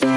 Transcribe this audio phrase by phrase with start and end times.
[0.00, 0.10] You're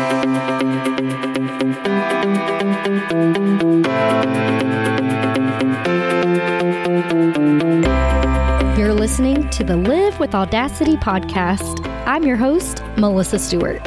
[8.94, 11.88] listening to the Live with Audacity podcast.
[12.06, 13.80] I'm your host, Melissa Stuart.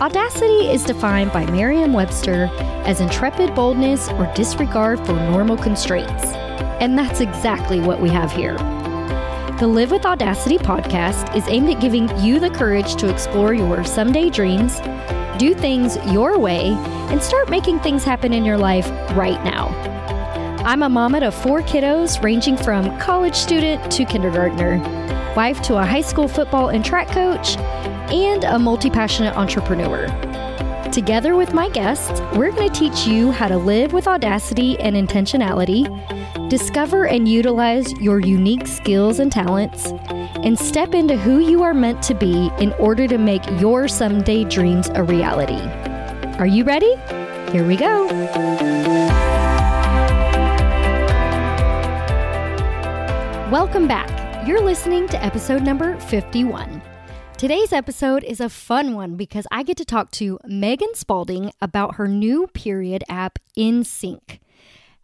[0.00, 2.48] Audacity is defined by Merriam Webster
[2.86, 6.24] as intrepid boldness or disregard for normal constraints.
[6.80, 8.56] And that's exactly what we have here.
[9.60, 13.84] The Live with Audacity podcast is aimed at giving you the courage to explore your
[13.84, 14.80] someday dreams,
[15.38, 16.70] do things your way,
[17.10, 19.68] and start making things happen in your life right now.
[20.64, 24.78] I'm a mama of four kiddos, ranging from college student to kindergartner,
[25.36, 27.56] wife to a high school football and track coach,
[28.10, 30.08] and a multi passionate entrepreneur.
[30.90, 34.96] Together with my guests, we're going to teach you how to live with audacity and
[34.96, 35.86] intentionality,
[36.48, 39.86] discover and utilize your unique skills and talents,
[40.44, 44.44] and step into who you are meant to be in order to make your someday
[44.44, 45.60] dreams a reality.
[46.38, 46.94] Are you ready?
[47.52, 48.06] Here we go.
[53.50, 54.46] Welcome back.
[54.46, 56.82] You're listening to episode number 51.
[57.38, 61.96] Today's episode is a fun one because I get to talk to Megan Spaulding about
[61.96, 64.40] her new period app, In Sync.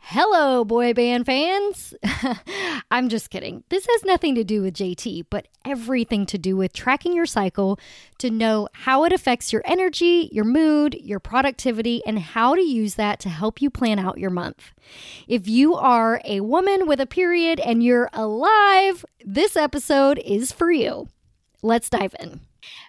[0.03, 1.95] Hello, boy band fans.
[2.91, 3.63] I'm just kidding.
[3.69, 7.79] This has nothing to do with JT, but everything to do with tracking your cycle
[8.19, 12.97] to know how it affects your energy, your mood, your productivity, and how to use
[12.97, 14.73] that to help you plan out your month.
[15.29, 20.73] If you are a woman with a period and you're alive, this episode is for
[20.73, 21.09] you.
[21.63, 22.41] Let's dive in.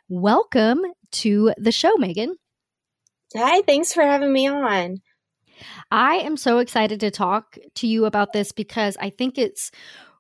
[0.10, 2.38] Welcome to the show, Megan.
[3.36, 5.02] Hi, thanks for having me on.
[5.92, 9.72] I am so excited to talk to you about this because I think it's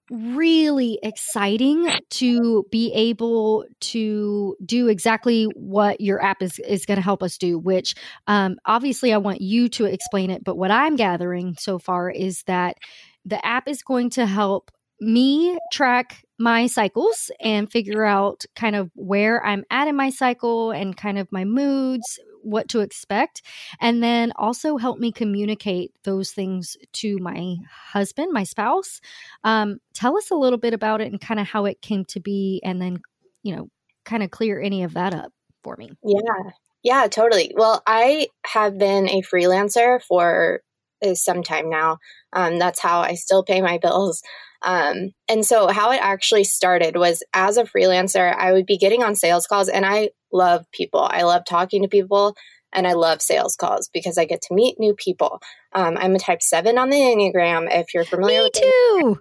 [0.09, 7.01] really exciting to be able to do exactly what your app is, is going to
[7.01, 7.95] help us do which
[8.27, 12.43] um, obviously i want you to explain it but what i'm gathering so far is
[12.43, 12.75] that
[13.23, 14.69] the app is going to help
[15.01, 20.71] me track my cycles and figure out kind of where I'm at in my cycle
[20.71, 23.41] and kind of my moods, what to expect,
[23.79, 29.01] and then also help me communicate those things to my husband, my spouse.
[29.43, 32.19] Um, tell us a little bit about it and kind of how it came to
[32.19, 33.01] be, and then,
[33.43, 33.69] you know,
[34.05, 35.31] kind of clear any of that up
[35.63, 35.91] for me.
[36.03, 36.51] Yeah.
[36.83, 37.53] Yeah, totally.
[37.55, 40.61] Well, I have been a freelancer for
[41.03, 41.97] uh, some time now.
[42.33, 44.21] Um, that's how I still pay my bills.
[44.61, 49.03] Um, and so, how it actually started was as a freelancer, I would be getting
[49.03, 51.01] on sales calls, and I love people.
[51.01, 52.35] I love talking to people,
[52.71, 55.41] and I love sales calls because I get to meet new people.
[55.73, 57.67] Um, I'm a type seven on the Enneagram.
[57.71, 59.19] If you're familiar Me with too.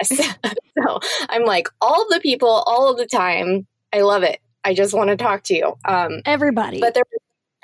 [0.00, 0.36] Yes.
[0.78, 3.66] so I'm like all the people all of the time.
[3.92, 4.40] I love it.
[4.64, 5.74] I just want to talk to you.
[5.84, 6.80] Um, Everybody.
[6.80, 7.04] But there,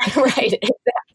[0.17, 1.12] right, exactly.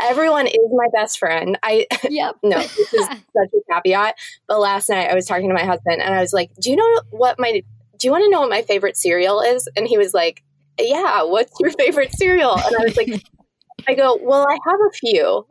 [0.00, 1.58] Everyone is my best friend.
[1.62, 2.36] I yep.
[2.42, 3.18] no, this is such
[3.54, 4.16] a caveat.
[4.48, 6.76] But last night I was talking to my husband and I was like, "Do you
[6.76, 9.98] know what my do you want to know what my favorite cereal is?" And he
[9.98, 10.42] was like,
[10.78, 13.22] "Yeah, what's your favorite cereal?" And I was like,
[13.88, 15.46] "I go, well, I have a few."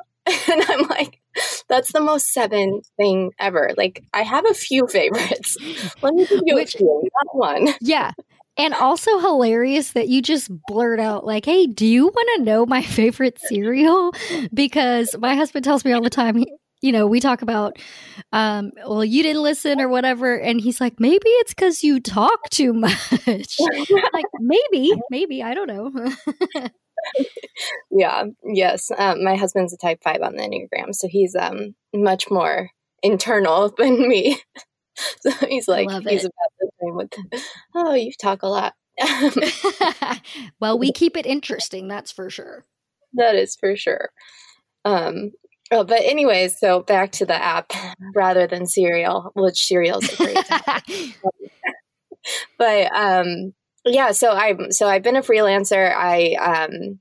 [0.47, 1.19] And I'm like,
[1.67, 3.71] that's the most seven thing ever.
[3.77, 5.57] Like, I have a few favorites.
[6.01, 7.73] Let me give you Which, a few, not one.
[7.81, 8.11] Yeah.
[8.59, 12.65] And also hilarious that you just blurt out, like, hey, do you want to know
[12.65, 14.11] my favorite cereal?
[14.53, 16.43] Because my husband tells me all the time,
[16.81, 17.77] you know, we talk about,
[18.33, 20.37] um, well, you didn't listen or whatever.
[20.37, 22.97] And he's like, maybe it's because you talk too much.
[23.27, 26.11] like, maybe, maybe, I don't know.
[27.91, 28.91] yeah, yes.
[28.97, 30.93] Um, my husband's a type five on the Enneagram.
[30.93, 32.69] So he's um, much more
[33.01, 34.41] internal than me.
[35.21, 37.11] so he's like, he's about with,
[37.75, 38.73] oh, you talk a lot.
[40.59, 42.65] well, we keep it interesting, that's for sure.
[43.13, 44.09] That is for sure.
[44.85, 45.31] Um,
[45.71, 47.71] oh, but anyways, so back to the app
[48.15, 51.15] rather than cereal, which cereal's a great
[52.57, 53.53] but um,
[53.85, 55.93] yeah, so I so I've been a freelancer.
[55.95, 56.99] I um,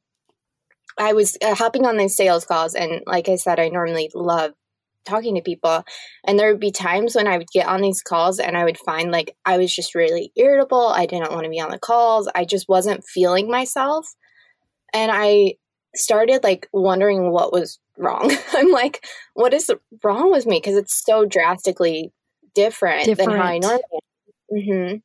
[0.98, 4.52] I was uh, hopping on these sales calls, and like I said, I normally love
[5.08, 5.84] talking to people.
[6.24, 8.78] And there would be times when I would get on these calls and I would
[8.78, 10.88] find like I was just really irritable.
[10.88, 12.28] I didn't want to be on the calls.
[12.34, 14.06] I just wasn't feeling myself.
[14.92, 15.54] And I
[15.94, 18.30] started like wondering what was wrong.
[18.54, 19.70] I'm like, what is
[20.02, 20.58] wrong with me?
[20.58, 22.12] Because it's so drastically
[22.54, 23.82] different, different, than how I normally
[24.52, 24.96] mm-hmm.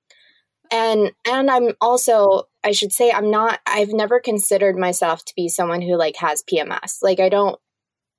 [0.72, 5.48] And and I'm also I should say I'm not I've never considered myself to be
[5.48, 6.98] someone who like has PMS.
[7.02, 7.60] Like I don't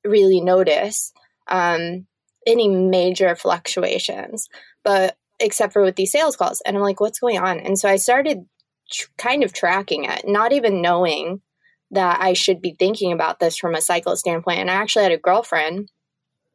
[0.05, 1.13] really notice
[1.49, 2.07] um,
[2.47, 4.49] any major fluctuations,
[4.83, 6.61] but except for with these sales calls.
[6.63, 7.59] And I'm like, what's going on?
[7.59, 8.47] And so I started
[8.91, 11.41] tr- kind of tracking it, not even knowing
[11.91, 14.61] that I should be thinking about this from a cycle standpoint.
[14.61, 15.91] And I actually had a girlfriend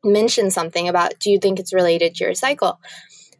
[0.04, 2.80] mention something about, do you think it's related to your cycle?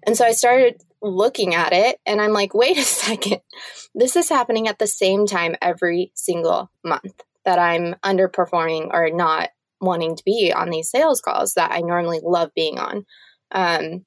[0.06, 3.42] And so I started looking at it and I'm like, wait a second.
[3.96, 9.50] This is happening at the same time every single month that I'm underperforming or not
[9.82, 13.06] wanting to be on these sales calls that I normally love being on.
[13.52, 14.06] Um,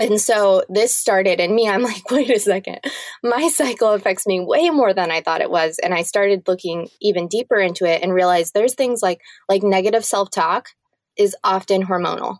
[0.00, 1.68] and so this started in me.
[1.70, 2.78] I'm like, wait a second.
[3.22, 5.78] My cycle affects me way more than I thought it was.
[5.82, 10.04] And I started looking even deeper into it and realized there's things like like negative
[10.04, 10.68] self-talk
[11.16, 12.38] is often hormonal.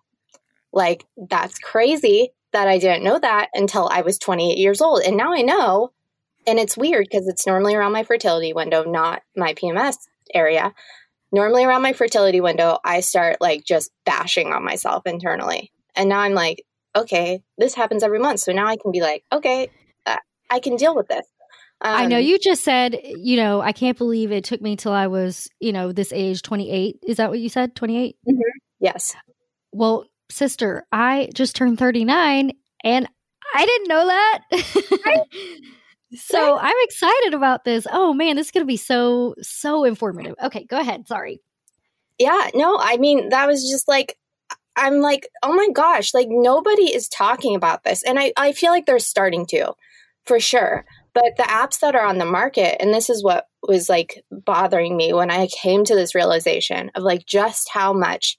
[0.73, 5.03] Like that's crazy that I didn't know that until I was 28 years old.
[5.03, 5.93] And now I know.
[6.47, 9.97] And it's weird because it's normally around my fertility window, not my PMS
[10.33, 10.73] area.
[11.32, 15.73] Normally around my fertility window, I start like just bashing on myself internally.
[15.94, 16.65] And now I'm like,
[16.97, 18.41] okay, this happens every month.
[18.41, 19.71] So now I can be like, okay,
[20.06, 20.17] uh,
[20.50, 21.27] I can deal with this.
[21.82, 24.77] Um, I know um, you just said, you know, I can't believe it took me
[24.77, 26.99] till I was, you know, this age, 28.
[27.06, 27.75] Is that what you said?
[27.75, 28.17] 28?
[28.29, 28.41] Mm-hmm.
[28.81, 29.17] Yes.
[29.73, 32.53] Well, sister, I just turned 39
[32.85, 33.09] and
[33.55, 34.43] I didn't know that.
[36.15, 37.87] So I'm excited about this.
[37.91, 40.35] Oh man, this is going to be so, so informative.
[40.43, 41.07] Okay, go ahead.
[41.07, 41.41] Sorry.
[42.19, 44.17] Yeah, no, I mean, that was just like,
[44.77, 48.03] I'm like, oh my gosh, like nobody is talking about this.
[48.03, 49.73] And I, I feel like they're starting to,
[50.25, 50.85] for sure.
[51.12, 54.97] But the apps that are on the market, and this is what was like bothering
[54.97, 58.39] me when I came to this realization of like just how much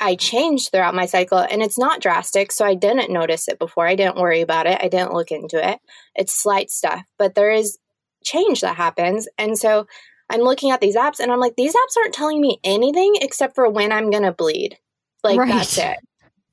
[0.00, 2.52] I changed throughout my cycle and it's not drastic.
[2.52, 3.86] So I didn't notice it before.
[3.86, 4.80] I didn't worry about it.
[4.82, 5.78] I didn't look into it.
[6.14, 7.78] It's slight stuff, but there is
[8.24, 9.28] change that happens.
[9.36, 9.86] And so
[10.30, 13.54] I'm looking at these apps and I'm like, these apps aren't telling me anything except
[13.54, 14.78] for when I'm going to bleed.
[15.22, 15.48] Like, right.
[15.48, 15.96] that's it.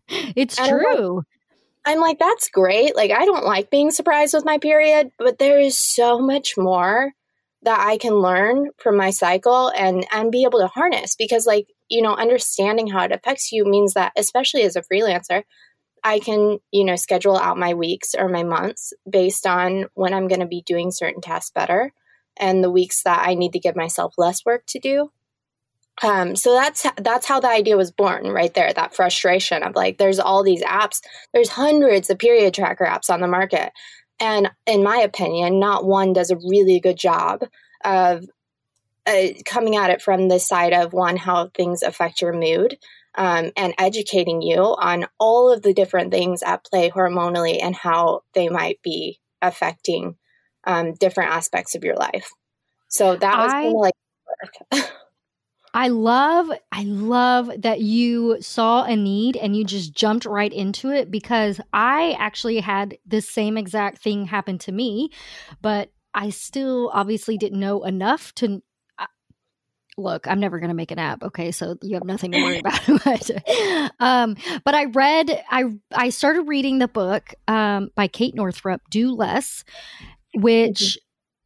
[0.38, 1.08] It's and true.
[1.08, 1.26] I'm like,
[1.86, 2.96] I'm like, that's great.
[2.96, 7.12] Like, I don't like being surprised with my period, but there is so much more
[7.64, 11.68] that I can learn from my cycle and and be able to harness because like
[11.90, 15.44] you know understanding how it affects you means that especially as a freelancer
[16.04, 20.28] I can you know schedule out my weeks or my months based on when I'm
[20.28, 21.94] going to be doing certain tasks better
[22.40, 25.12] and the weeks that I need to give myself less work to do.
[26.04, 29.98] Um, so that's that's how the idea was born right there that frustration of like
[29.98, 31.02] there's all these apps
[31.34, 33.72] there's hundreds of period tracker apps on the market.
[34.20, 37.44] And in my opinion, not one does a really good job
[37.84, 38.26] of
[39.08, 42.78] uh, coming at it from the side of one, how things affect your mood.
[43.16, 48.22] Um, and educating you on all of the different things at play hormonally and how
[48.36, 50.18] they might be affecting
[50.66, 52.30] um, different aspects of your life.
[52.90, 53.74] So that was I,
[54.72, 54.92] like
[55.74, 60.90] I love I love that you saw a need and you just jumped right into
[60.90, 65.12] it because I actually had the same exact thing happen to me,
[65.62, 68.64] but I still obviously didn't know enough to
[69.98, 71.52] look i'm never going to make an app okay?
[71.52, 72.80] So you have nothing to worry about.
[73.04, 73.32] But,
[74.00, 79.12] um, but i read i i started reading the book um, by kate northrup do
[79.12, 79.64] less
[80.34, 80.98] which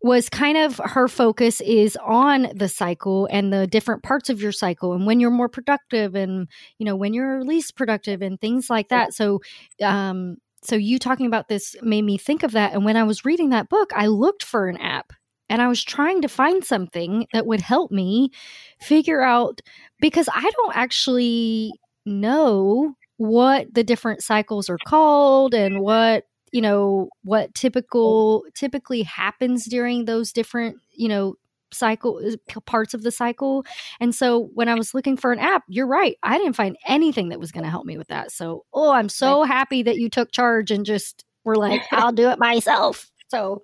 [0.03, 4.51] was kind of her focus is on the cycle and the different parts of your
[4.51, 6.47] cycle and when you're more productive and
[6.79, 9.13] you know when you're least productive and things like that.
[9.13, 9.41] So
[9.83, 12.73] um so you talking about this made me think of that.
[12.73, 15.13] And when i was reading that book i looked for an app
[15.51, 18.31] and i was trying to find something that would help me
[18.79, 19.61] figure out
[19.99, 21.71] because i don't actually
[22.05, 28.49] know what the different cycles are called and what you know what typical oh.
[28.55, 31.35] typically happens during those different you know
[31.73, 32.21] cycle
[32.65, 33.63] parts of the cycle.
[33.99, 37.29] And so when i was looking for an app you're right i didn't find anything
[37.29, 38.31] that was going to help me with that.
[38.31, 42.29] So oh i'm so happy that you took charge and just were like i'll do
[42.29, 43.09] it myself.
[43.29, 43.63] So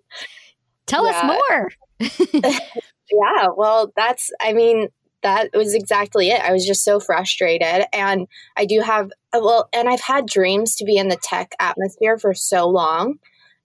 [0.87, 1.11] tell yeah.
[1.11, 1.71] us more
[3.11, 4.87] yeah well that's i mean
[5.23, 6.41] that was exactly it.
[6.41, 7.85] I was just so frustrated.
[7.93, 12.17] And I do have, well, and I've had dreams to be in the tech atmosphere
[12.17, 13.15] for so long.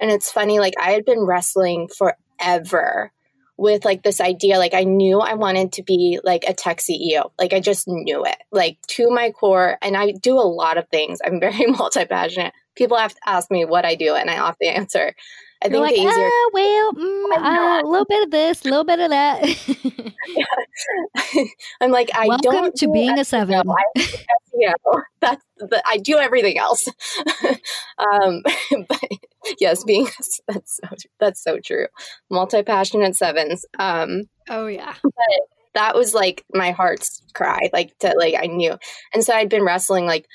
[0.01, 3.13] And it's funny, like, I had been wrestling forever
[3.57, 4.59] with like this idea.
[4.59, 7.31] Like, I knew I wanted to be like a tech CEO.
[7.39, 9.79] Like, I just knew it, like, to my core.
[9.83, 11.21] And I do a lot of things.
[11.25, 12.55] I'm very multi passionate.
[12.75, 15.15] People have to ask me what I do, and I often answer.
[15.63, 16.27] I You're think like, the easier.
[16.27, 19.43] Uh, well, mm, uh, a little bit of this, a little bit of that.
[21.81, 23.63] I'm like, I Welcome don't to being a seven.
[24.55, 24.73] Yeah,
[25.21, 26.87] that's the, I do everything else.
[27.99, 28.43] um,
[28.89, 29.01] but
[29.61, 30.09] yes, being
[30.49, 31.87] that's so, that's so true.
[32.29, 33.65] Multi passionate sevens.
[33.79, 34.95] Um, oh yeah.
[35.03, 35.13] But
[35.75, 37.71] that was like my heart's cry.
[37.73, 38.77] Like to like I knew,
[39.15, 40.27] and so I'd been wrestling like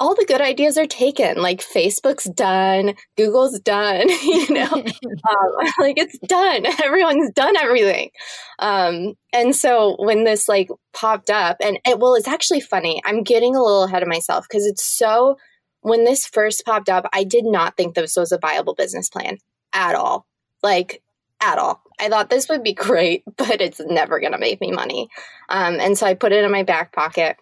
[0.00, 1.38] all the good ideas are taken.
[1.38, 6.66] Like Facebook's done, Google's done, you know, um, like it's done.
[6.82, 8.10] Everyone's done everything.
[8.58, 13.00] Um, and so when this like popped up, and it, well, it's actually funny.
[13.04, 15.36] I'm getting a little ahead of myself because it's so,
[15.80, 19.38] when this first popped up, I did not think this was a viable business plan
[19.72, 20.26] at all.
[20.62, 21.02] Like,
[21.40, 21.80] at all.
[22.00, 25.08] I thought this would be great, but it's never going to make me money.
[25.48, 27.36] Um, and so I put it in my back pocket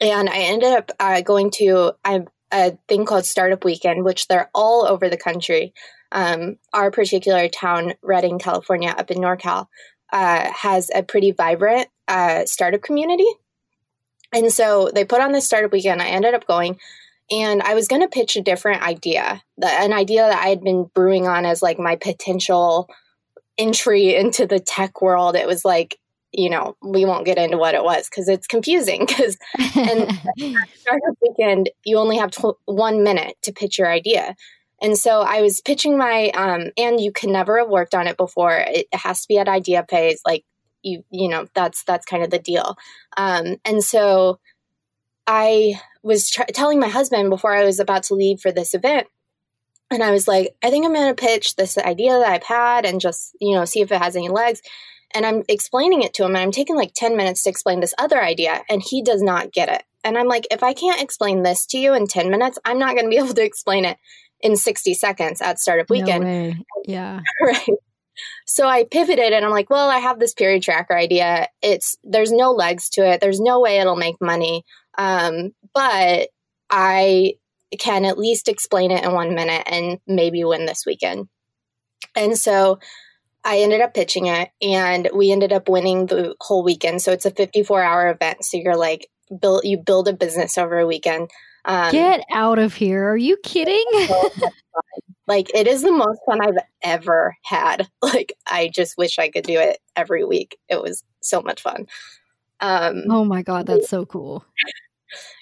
[0.00, 2.22] and I ended up uh, going to a,
[2.52, 5.72] a, thing called Startup Weekend, which they're all over the country.
[6.10, 9.66] Um, our particular town, Redding, California, up in NorCal,
[10.12, 13.26] uh, has a pretty vibrant uh, startup community.
[14.32, 16.02] And so they put on this startup weekend.
[16.02, 16.78] I ended up going,
[17.30, 20.62] and I was going to pitch a different idea, the, an idea that I had
[20.62, 22.88] been brewing on as like my potential
[23.58, 25.36] entry into the tech world.
[25.36, 25.98] It was like
[26.32, 29.04] you know, we won't get into what it was because it's confusing.
[29.06, 29.36] Because
[29.76, 30.10] and
[30.74, 34.34] startup weekend, you only have tw- one minute to pitch your idea.
[34.80, 38.16] And so I was pitching my, um, and you can never have worked on it
[38.16, 38.64] before.
[38.66, 40.20] It has to be at idea phase.
[40.26, 40.44] Like
[40.82, 42.76] you, you know, that's that's kind of the deal.
[43.16, 44.40] Um, and so
[45.26, 49.06] I was tr- telling my husband before I was about to leave for this event,
[49.90, 52.84] and I was like, I think I'm going to pitch this idea that I've had
[52.84, 54.62] and just, you know, see if it has any legs
[55.14, 57.94] and I'm explaining it to him and I'm taking like 10 minutes to explain this
[57.98, 59.82] other idea and he does not get it.
[60.04, 62.94] And I'm like, if I can't explain this to you in 10 minutes, I'm not
[62.94, 63.98] going to be able to explain it
[64.40, 66.24] in 60 seconds at startup weekend.
[66.24, 66.54] No
[66.84, 67.20] yeah.
[67.40, 67.68] right.
[68.46, 71.48] So I pivoted and I'm like, well, I have this period tracker idea.
[71.62, 73.20] It's there's no legs to it.
[73.20, 74.64] There's no way it'll make money.
[74.98, 76.28] Um, but
[76.68, 77.34] I
[77.78, 81.28] can at least explain it in one minute and maybe win this weekend.
[82.14, 82.78] And so
[83.44, 87.02] I ended up pitching it and we ended up winning the whole weekend.
[87.02, 88.44] So it's a 54 hour event.
[88.44, 89.08] So you're like,
[89.40, 91.30] build, you build a business over a weekend.
[91.64, 93.08] Um, Get out of here.
[93.08, 93.84] Are you kidding?
[95.26, 97.88] like it is the most fun I've ever had.
[98.02, 100.58] Like I just wish I could do it every week.
[100.68, 101.86] It was so much fun.
[102.60, 103.66] Um, oh my God.
[103.66, 104.44] That's so cool.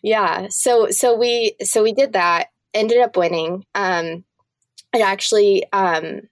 [0.03, 0.49] Yeah.
[0.51, 3.65] So, so we, so we did that, ended up winning.
[3.75, 4.25] Um,
[4.93, 6.23] it actually, um,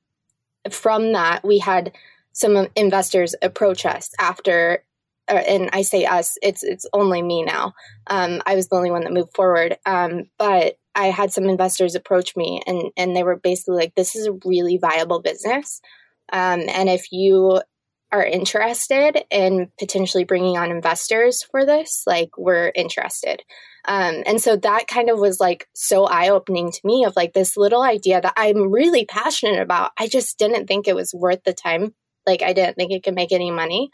[0.75, 1.93] from that, we had
[2.33, 4.85] some investors approach us after,
[5.29, 7.75] uh, and I say us, it's it's only me now.
[8.07, 11.95] Um, I was the only one that moved forward, um, but I had some investors
[11.95, 15.81] approach me, and and they were basically like, "This is a really viable business,
[16.33, 17.61] um, and if you
[18.11, 23.43] are interested in potentially bringing on investors for this, like we're interested."
[23.89, 27.33] Um, and so that kind of was like so eye opening to me of like
[27.33, 29.93] this little idea that I'm really passionate about.
[29.99, 31.95] I just didn't think it was worth the time.
[32.27, 33.89] Like I didn't think it could make any money.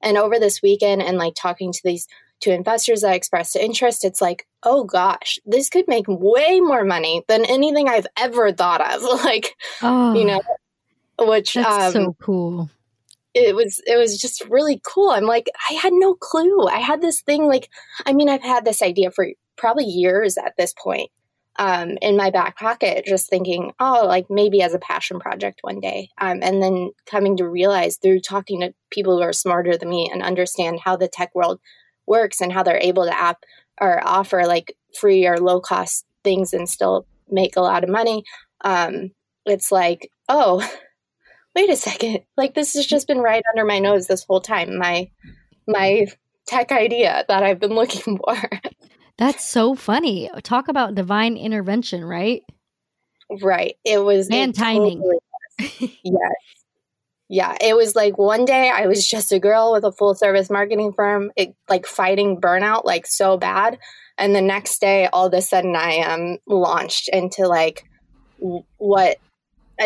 [0.00, 2.06] And over this weekend and like talking to these
[2.38, 7.24] two investors that expressed interest, it's like, oh gosh, this could make way more money
[7.26, 9.02] than anything I've ever thought of.
[9.24, 10.42] like, oh, you know,
[11.18, 12.70] which that's um, so cool
[13.34, 15.10] it was it was just really cool.
[15.10, 16.66] I'm like, I had no clue.
[16.66, 17.68] I had this thing like
[18.06, 21.10] I mean, I've had this idea for probably years at this point.
[21.58, 25.78] Um, in my back pocket, just thinking, oh, like maybe as a passion project one
[25.80, 26.08] day.
[26.18, 30.08] Um, and then coming to realize through talking to people who are smarter than me
[30.10, 31.60] and understand how the tech world
[32.06, 33.44] works and how they're able to app
[33.78, 38.24] or offer like free or low cost things and still make a lot of money.
[38.62, 39.10] Um,
[39.44, 40.66] it's like, oh,
[41.60, 44.78] wait a second, like this has just been right under my nose this whole time.
[44.78, 45.10] My
[45.66, 46.06] my
[46.46, 48.36] tech idea that I've been looking for.
[49.18, 50.30] That's so funny.
[50.42, 52.42] Talk about divine intervention, right?
[53.42, 53.76] Right.
[53.84, 54.98] It was and timing.
[54.98, 56.32] Totally yes.
[57.28, 60.50] Yeah, it was like one day I was just a girl with a full service
[60.50, 63.78] marketing firm, it, like fighting burnout like so bad,
[64.18, 67.84] and the next day all of a sudden I am launched into like
[68.78, 69.18] what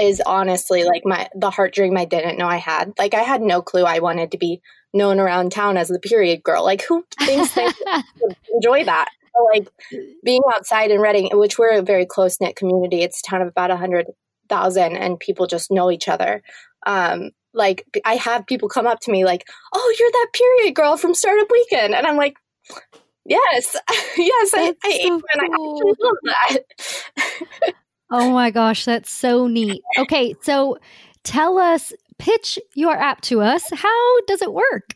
[0.00, 2.92] is honestly like my the heart dream I didn't know I had.
[2.98, 4.60] Like I had no clue I wanted to be
[4.92, 6.64] known around town as the period girl.
[6.64, 7.68] Like who thinks they
[8.54, 9.08] enjoy that?
[9.34, 9.68] So, like
[10.24, 13.02] being outside in Redding, which we're a very close knit community.
[13.02, 14.06] It's a town of about a hundred
[14.48, 16.42] thousand, and people just know each other.
[16.86, 20.96] Um, like I have people come up to me like, "Oh, you're that period girl
[20.96, 22.36] from Startup Weekend," and I'm like,
[23.24, 23.76] "Yes,
[24.16, 25.22] yes, I, I, so cool.
[25.40, 27.74] I actually love that."
[28.16, 29.82] Oh my gosh, that's so neat.
[29.98, 30.78] Okay, so
[31.24, 33.64] tell us, pitch your app to us.
[33.72, 34.94] How does it work?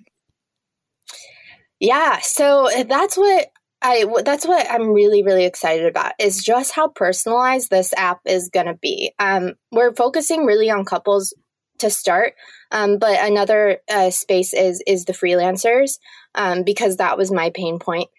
[1.80, 3.48] Yeah, so that's what
[3.82, 8.50] I that's what I'm really really excited about is just how personalized this app is
[8.50, 9.12] going to be.
[9.18, 11.34] Um, we're focusing really on couples
[11.78, 12.34] to start,
[12.70, 15.98] um, but another uh, space is is the freelancers
[16.37, 18.10] um, because that was my pain point.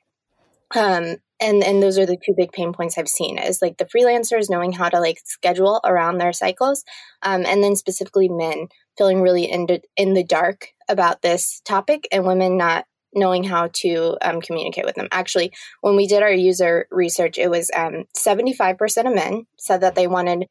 [0.75, 3.86] Um, and and those are the two big pain points I've seen is like the
[3.86, 6.84] freelancers knowing how to like schedule around their cycles,
[7.22, 8.67] um, and then specifically men
[8.98, 13.69] feeling really in the, in the dark about this topic, and women not knowing how
[13.74, 15.08] to um, communicate with them.
[15.12, 19.96] Actually, when we did our user research, it was um, 75% of men said that
[19.96, 20.46] they wanted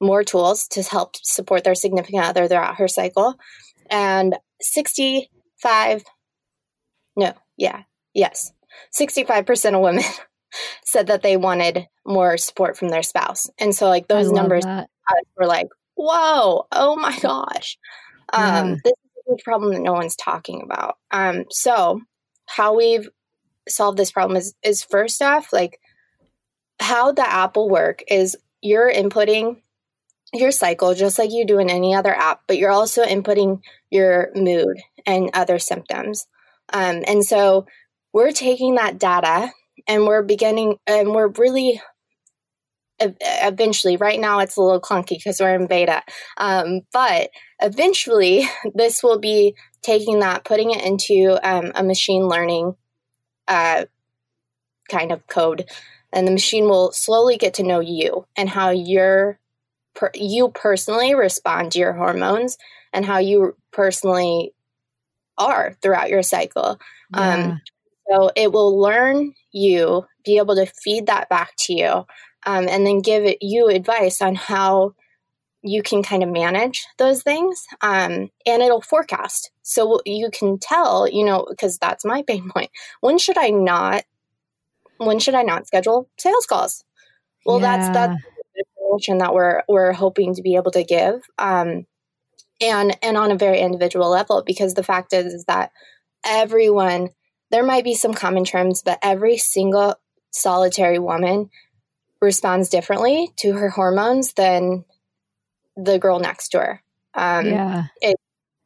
[0.00, 3.36] more tools to help support their significant other throughout her cycle,
[3.88, 6.02] and 65,
[7.16, 7.82] no, yeah,
[8.12, 8.52] yes,
[8.98, 10.04] 65% of women
[10.84, 13.48] said that they wanted more support from their spouse.
[13.58, 14.88] And so, like, those numbers that.
[15.36, 17.78] were like, whoa, oh my gosh.
[18.32, 18.76] Um, yeah.
[18.84, 20.96] This is a huge problem that no one's talking about.
[21.10, 22.00] Um, so,
[22.46, 23.08] how we've
[23.68, 25.78] solved this problem is, is first off, like,
[26.80, 29.60] how the app will work is you're inputting
[30.32, 34.30] your cycle just like you do in any other app, but you're also inputting your
[34.34, 36.26] mood and other symptoms.
[36.72, 37.66] Um, and so
[38.12, 39.52] we're taking that data
[39.86, 41.80] and we're beginning and we're really
[43.00, 46.02] eventually right now it's a little clunky because we're in beta
[46.36, 52.74] um, but eventually this will be taking that putting it into um, a machine learning
[53.48, 53.84] uh,
[54.88, 55.68] kind of code
[56.12, 59.38] and the machine will slowly get to know you and how your
[59.94, 62.56] per, you personally respond to your hormones
[62.92, 64.52] and how you personally
[65.38, 66.78] are throughout your cycle
[67.14, 67.46] um, yeah.
[67.46, 67.60] um,
[68.10, 72.04] so it will learn you, be able to feed that back to you,
[72.46, 74.94] um, and then give it, you advice on how
[75.62, 77.64] you can kind of manage those things.
[77.80, 79.50] Um, and it'll forecast.
[79.62, 82.70] So you can tell, you know, because that's my pain point.
[83.00, 84.04] When should I not?
[84.98, 86.84] When should I not schedule sales calls?
[87.44, 87.76] Well, yeah.
[87.76, 88.22] that's that's
[88.54, 91.22] the information that we're we're hoping to be able to give.
[91.38, 91.86] Um,
[92.60, 95.70] and and on a very individual level because the fact is, is that
[96.24, 97.08] everyone
[97.52, 99.94] there might be some common terms, but every single
[100.30, 101.50] solitary woman
[102.20, 104.84] responds differently to her hormones than
[105.76, 106.82] the girl next to her.
[107.14, 107.84] Um, yeah.
[108.00, 108.16] It,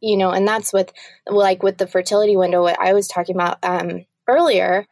[0.01, 0.93] you know, and that's with
[1.27, 4.87] like with the fertility window, what I was talking about um, earlier.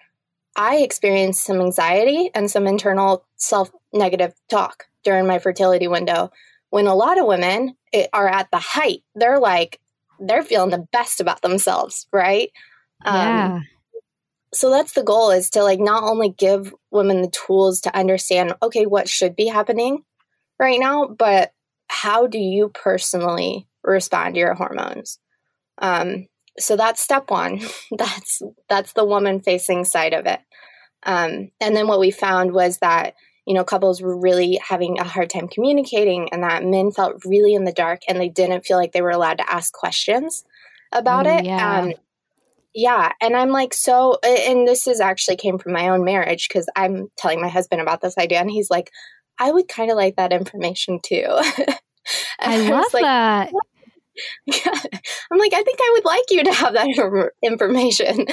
[0.57, 6.31] I experienced some anxiety and some internal self negative talk during my fertility window.
[6.71, 9.81] When a lot of women it, are at the height, they're like,
[10.19, 12.51] they're feeling the best about themselves, right?
[13.05, 13.55] Um, yeah.
[13.55, 13.64] Um,
[14.55, 18.55] so that's the goal is to like not only give women the tools to understand
[18.62, 20.03] okay what should be happening
[20.59, 21.53] right now but
[21.88, 25.19] how do you personally respond to your hormones?
[25.79, 26.27] Um,
[26.59, 27.61] so that's step one.
[27.99, 30.40] That's that's the woman facing side of it.
[31.03, 33.14] Um, and then what we found was that
[33.45, 37.55] you know couples were really having a hard time communicating and that men felt really
[37.55, 40.45] in the dark and they didn't feel like they were allowed to ask questions
[40.93, 41.45] about mm, it.
[41.45, 41.79] yeah.
[41.81, 41.93] um,
[42.75, 46.69] yeah and i'm like so and this is actually came from my own marriage because
[46.77, 48.91] i'm telling my husband about this idea and he's like
[49.39, 51.27] i would kind of like that information too.
[52.39, 53.53] I love I like, that.
[54.47, 54.81] Yeah.
[55.33, 58.27] i'm like i think i would like you to have that information.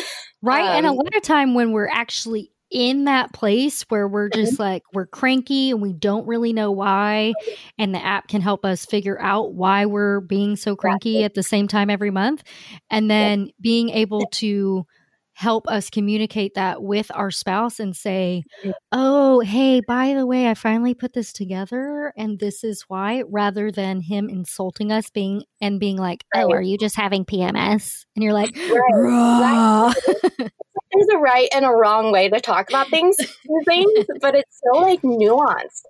[0.43, 4.07] Right um, and a um, lot of time when we're actually in that place where
[4.07, 4.39] we're mm-hmm.
[4.39, 4.63] just mm-hmm.
[4.63, 7.33] like we're cranky and we don't really know why
[7.77, 11.43] and the app can help us figure out why we're being so cranky at the
[11.43, 12.43] same time every month
[12.89, 14.85] and then being able to
[15.33, 18.71] help us communicate that with our spouse and say mm-hmm.
[18.91, 23.71] oh hey by the way i finally put this together and this is why rather
[23.71, 28.23] than him insulting us being and being like oh are you just having pms and
[28.23, 28.55] you're like
[28.93, 29.93] right
[30.93, 33.15] there's a right and a wrong way to talk about things,
[33.65, 35.83] things but it's so like nuanced.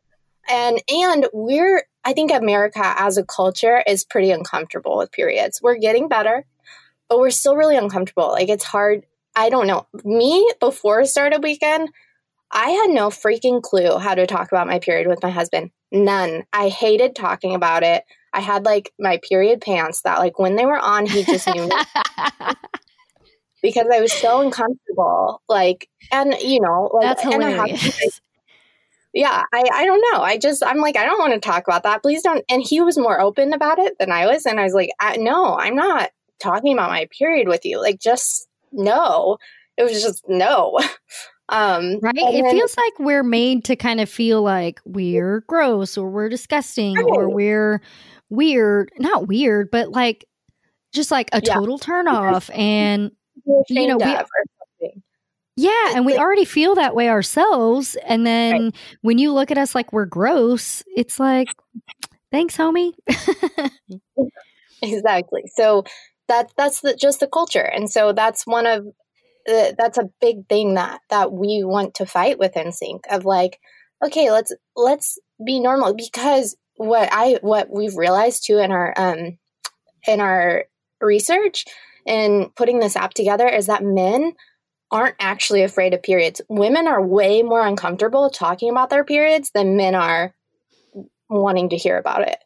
[0.49, 5.61] And and we're I think America as a culture is pretty uncomfortable with periods.
[5.61, 6.45] We're getting better,
[7.09, 8.29] but we're still really uncomfortable.
[8.29, 9.05] Like it's hard.
[9.35, 9.87] I don't know.
[10.03, 11.89] Me before Startup Weekend,
[12.51, 15.71] I had no freaking clue how to talk about my period with my husband.
[15.91, 16.43] None.
[16.51, 18.03] I hated talking about it.
[18.33, 21.69] I had like my period pants that like when they were on, he just knew
[23.61, 25.41] because I was so uncomfortable.
[25.47, 28.21] Like, and you know, like, that's hilarious.
[29.13, 30.21] yeah, I, I don't know.
[30.21, 32.01] I just, I'm like, I don't want to talk about that.
[32.01, 32.43] Please don't.
[32.49, 34.45] And he was more open about it than I was.
[34.45, 37.81] And I was like, I, no, I'm not talking about my period with you.
[37.81, 39.37] Like, just no.
[39.77, 40.79] It was just no.
[41.49, 42.15] Um, right.
[42.15, 46.29] It then, feels like we're made to kind of feel like we're gross or we're
[46.29, 47.05] disgusting right.
[47.05, 47.81] or we're
[48.29, 48.89] weird.
[48.97, 50.23] Not weird, but like
[50.93, 51.85] just like a total yeah.
[51.85, 52.49] turn off.
[52.51, 53.11] And
[53.69, 54.91] you know, we,
[55.55, 57.97] yeah, and we already feel that way ourselves.
[58.05, 58.75] And then right.
[59.01, 61.49] when you look at us like we're gross, it's like,
[62.31, 62.93] thanks, homie.
[64.81, 65.43] exactly.
[65.55, 65.83] So
[66.27, 68.87] that's that's the, just the culture, and so that's one of
[69.49, 73.25] uh, that's a big thing that that we want to fight with In Sync of
[73.25, 73.59] like,
[74.03, 79.37] okay, let's let's be normal because what I what we've realized too in our um
[80.07, 80.65] in our
[81.01, 81.65] research
[82.05, 84.33] and putting this app together is that men
[84.91, 86.41] aren't actually afraid of periods.
[86.49, 90.33] Women are way more uncomfortable talking about their periods than men are
[91.29, 92.37] wanting to hear about it.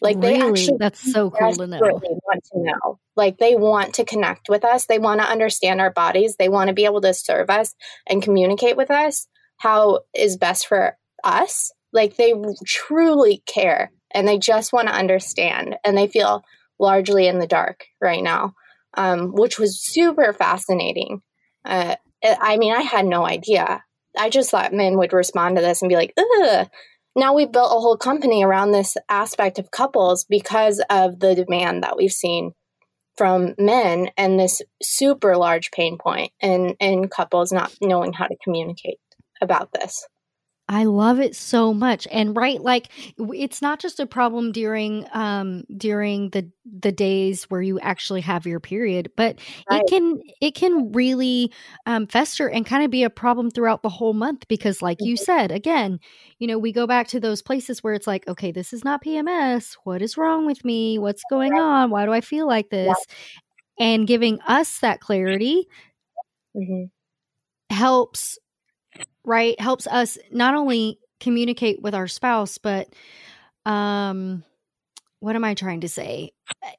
[0.00, 0.38] Like really?
[0.38, 1.78] they actually that's so cool to know.
[1.80, 2.98] want to know.
[3.16, 4.86] Like they want to connect with us.
[4.86, 6.36] They want to understand our bodies.
[6.36, 7.74] They want to be able to serve us
[8.06, 11.72] and communicate with us how is best for us.
[11.92, 12.34] Like they
[12.66, 16.44] truly care and they just want to understand and they feel
[16.78, 18.54] largely in the dark right now,
[18.96, 21.22] um, which was super fascinating.
[21.64, 23.82] Uh, I mean, I had no idea.
[24.18, 26.68] I just thought men would respond to this and be like, ugh.
[27.14, 31.82] Now we've built a whole company around this aspect of couples because of the demand
[31.82, 32.52] that we've seen
[33.16, 38.36] from men and this super large pain point in, in couples not knowing how to
[38.44, 38.98] communicate
[39.40, 40.06] about this.
[40.68, 42.08] I love it so much.
[42.10, 47.62] And right like it's not just a problem during um during the the days where
[47.62, 49.38] you actually have your period, but
[49.70, 49.82] right.
[49.82, 51.52] it can it can really
[51.86, 55.10] um fester and kind of be a problem throughout the whole month because like mm-hmm.
[55.10, 56.00] you said, again,
[56.38, 59.04] you know, we go back to those places where it's like, okay, this is not
[59.04, 59.76] PMS.
[59.84, 60.98] What is wrong with me?
[60.98, 61.90] What's going on?
[61.90, 62.88] Why do I feel like this?
[62.88, 63.86] Yeah.
[63.86, 65.68] And giving us that clarity
[66.56, 66.84] mm-hmm.
[67.74, 68.38] helps
[69.24, 72.88] right helps us not only communicate with our spouse but
[73.64, 74.44] um
[75.20, 76.30] what am i trying to say?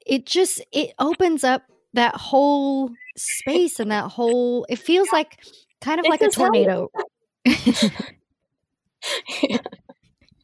[0.05, 5.39] It just it opens up that whole space and that whole it feels like
[5.81, 6.89] kind of it's like a tornado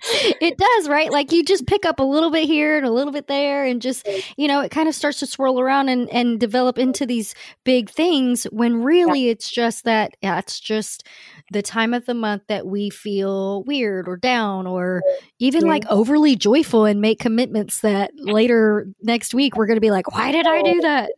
[0.05, 1.11] it does, right?
[1.11, 3.81] Like you just pick up a little bit here and a little bit there, and
[3.81, 7.33] just, you know, it kind of starts to swirl around and, and develop into these
[7.63, 11.07] big things when really it's just that, yeah, it's just
[11.51, 15.01] the time of the month that we feel weird or down or
[15.39, 19.91] even like overly joyful and make commitments that later next week we're going to be
[19.91, 21.11] like, why did I oh do that?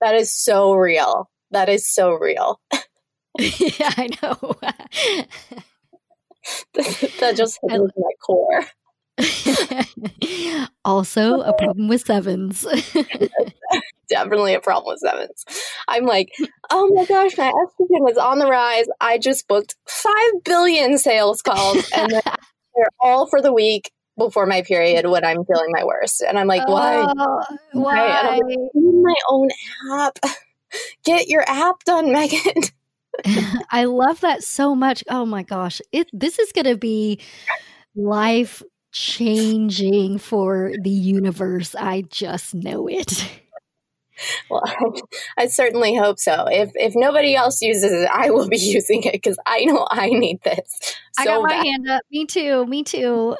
[0.00, 1.28] That is so real.
[1.50, 2.60] That is so real.
[3.38, 4.54] yeah, I know.
[6.74, 8.64] that just hit my core.
[10.84, 12.64] also, a problem with sevens.
[14.08, 15.44] Definitely a problem with sevens.
[15.86, 16.32] I'm like,
[16.70, 18.86] oh my gosh, my estrogen is on the rise.
[19.00, 24.62] I just booked five billion sales calls, and they're all for the week before my
[24.62, 26.22] period when I'm feeling my worst.
[26.22, 26.96] And I'm like, why?
[27.02, 28.06] Uh, why?
[28.06, 28.42] I'm like,
[28.74, 29.48] my own
[29.92, 30.18] app.
[31.04, 32.62] Get your app done, Megan.
[33.70, 35.04] I love that so much.
[35.08, 35.80] Oh my gosh.
[35.92, 37.20] It this is going to be
[37.94, 41.74] life changing for the universe.
[41.74, 43.30] I just know it.
[44.50, 44.64] Well,
[45.38, 46.46] I, certainly hope so.
[46.50, 50.08] If if nobody else uses it, I will be using it because I know I
[50.08, 50.96] need this.
[51.12, 51.64] So I got my bad.
[51.64, 52.02] hand up.
[52.10, 52.66] Me too.
[52.66, 53.36] Me too.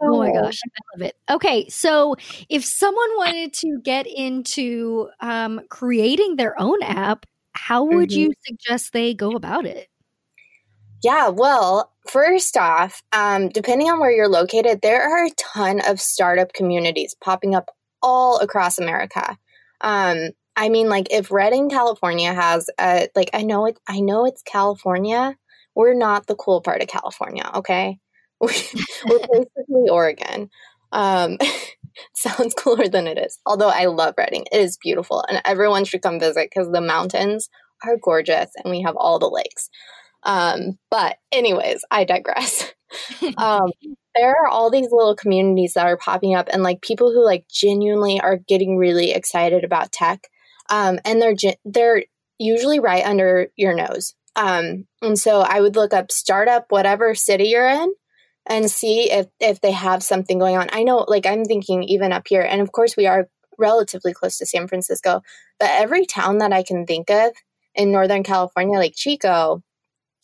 [0.00, 1.16] oh my gosh, I love it.
[1.30, 2.14] Okay, so
[2.48, 8.18] if someone wanted to get into um, creating their own app, how would mm-hmm.
[8.18, 9.88] you suggest they go about it?
[11.02, 16.00] Yeah, well, first off, um, depending on where you're located, there are a ton of
[16.00, 17.70] startup communities popping up
[18.02, 19.36] all across America.
[19.80, 24.24] Um, I mean, like if Redding, California has a like, I know it, I know
[24.24, 25.36] it's California.
[25.74, 27.98] We're not the cool part of California, okay?
[28.40, 30.50] We're basically Oregon.
[30.94, 31.38] Um,
[32.14, 33.38] sounds cooler than it is.
[33.44, 37.50] Although I love Redding, it is beautiful, and everyone should come visit because the mountains
[37.84, 39.68] are gorgeous, and we have all the lakes.
[40.22, 42.72] Um, but anyways, I digress.
[43.36, 43.70] um,
[44.14, 47.44] there are all these little communities that are popping up, and like people who like
[47.50, 50.28] genuinely are getting really excited about tech,
[50.70, 52.04] um, and they're they're
[52.38, 54.14] usually right under your nose.
[54.36, 57.92] Um, and so I would look up startup whatever city you're in
[58.46, 60.68] and see if if they have something going on.
[60.72, 63.28] I know like I'm thinking even up here and of course we are
[63.58, 65.22] relatively close to San Francisco,
[65.58, 67.32] but every town that I can think of
[67.74, 69.62] in Northern California like Chico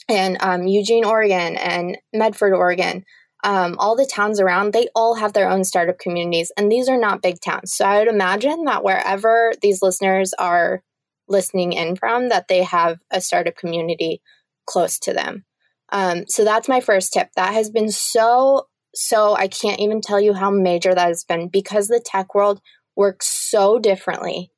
[0.08, 3.04] and um, Eugene, Oregon and Medford, Oregon,
[3.42, 6.98] um, all the towns around, they all have their own startup communities, and these are
[6.98, 7.72] not big towns.
[7.72, 10.82] So I would imagine that wherever these listeners are
[11.28, 14.20] listening in from, that they have a startup community
[14.66, 15.44] close to them.
[15.92, 17.28] Um, so that's my first tip.
[17.36, 21.48] That has been so, so I can't even tell you how major that has been
[21.48, 22.60] because the tech world
[22.96, 24.50] works so differently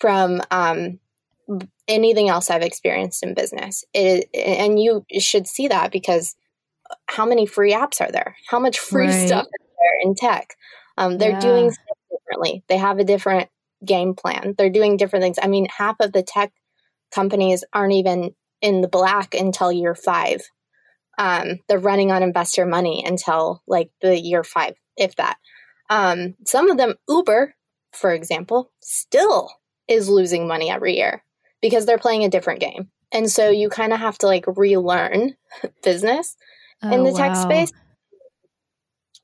[0.00, 0.98] from um,
[1.86, 3.84] anything else I've experienced in business.
[3.92, 6.34] It, and you should see that because
[7.06, 8.36] how many free apps are there?
[8.48, 9.26] How much free right.
[9.26, 10.54] stuff is there in tech?
[10.96, 11.40] Um, they're yeah.
[11.40, 12.64] doing stuff differently.
[12.68, 13.48] They have a different
[13.84, 14.54] game plan.
[14.56, 15.38] They're doing different things.
[15.40, 16.52] I mean, half of the tech
[17.12, 20.42] companies aren't even in the black until year five.
[21.20, 25.36] Um, they're running on investor money until like the year five, if that.
[25.90, 27.54] Um, some of them, Uber,
[27.92, 29.50] for example, still
[29.86, 31.22] is losing money every year
[31.60, 32.90] because they're playing a different game.
[33.12, 35.34] And so you kind of have to like relearn
[35.82, 36.36] business
[36.82, 37.70] oh, in the tech space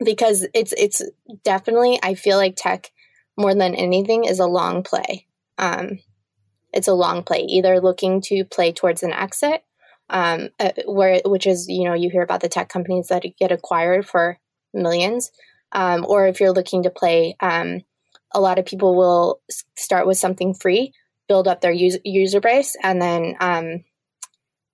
[0.05, 1.03] because it's it's
[1.45, 2.93] definitely I feel like tech
[3.39, 5.27] more than anything is a long play.
[5.57, 6.01] Um,
[6.75, 9.65] it's a long play, either looking to play towards an exit,
[10.11, 13.53] um, uh, where which is you know you hear about the tech companies that get
[13.53, 14.39] acquired for
[14.73, 15.31] millions,
[15.73, 17.83] um, or if you're looking to play, um,
[18.33, 19.41] a lot of people will
[19.77, 20.93] start with something free,
[21.29, 23.85] build up their user, user base, and then um,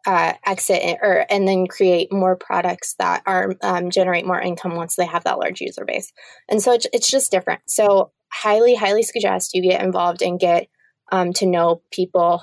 [0.06, 4.96] uh, exit or and then create more products that are um, generate more income once
[4.96, 6.12] they have that large user base.
[6.48, 7.62] And so it's, it's just different.
[7.66, 10.68] So highly, highly suggest you get involved and get
[11.10, 12.42] um, to know people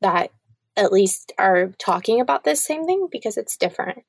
[0.00, 0.30] that
[0.78, 4.04] at least are talking about this same thing because it's different.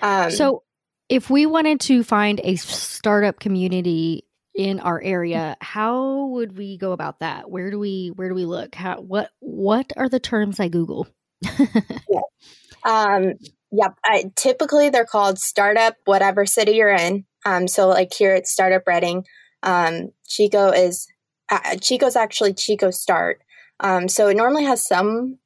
[0.00, 0.62] Um, so
[1.08, 4.24] if we wanted to find a startup community
[4.54, 8.44] in our area how would we go about that where do we where do we
[8.44, 11.08] look how what what are the terms i google
[11.58, 12.20] yeah.
[12.84, 13.34] Um,
[13.72, 13.94] yep.
[14.04, 17.24] I, typically, they're called startup, whatever city you're in.
[17.44, 19.24] Um, so, like here at Startup Redding,
[19.62, 21.06] um, Chico is
[21.50, 23.40] uh, Chico's actually Chico Start.
[23.80, 25.38] Um, so it normally has some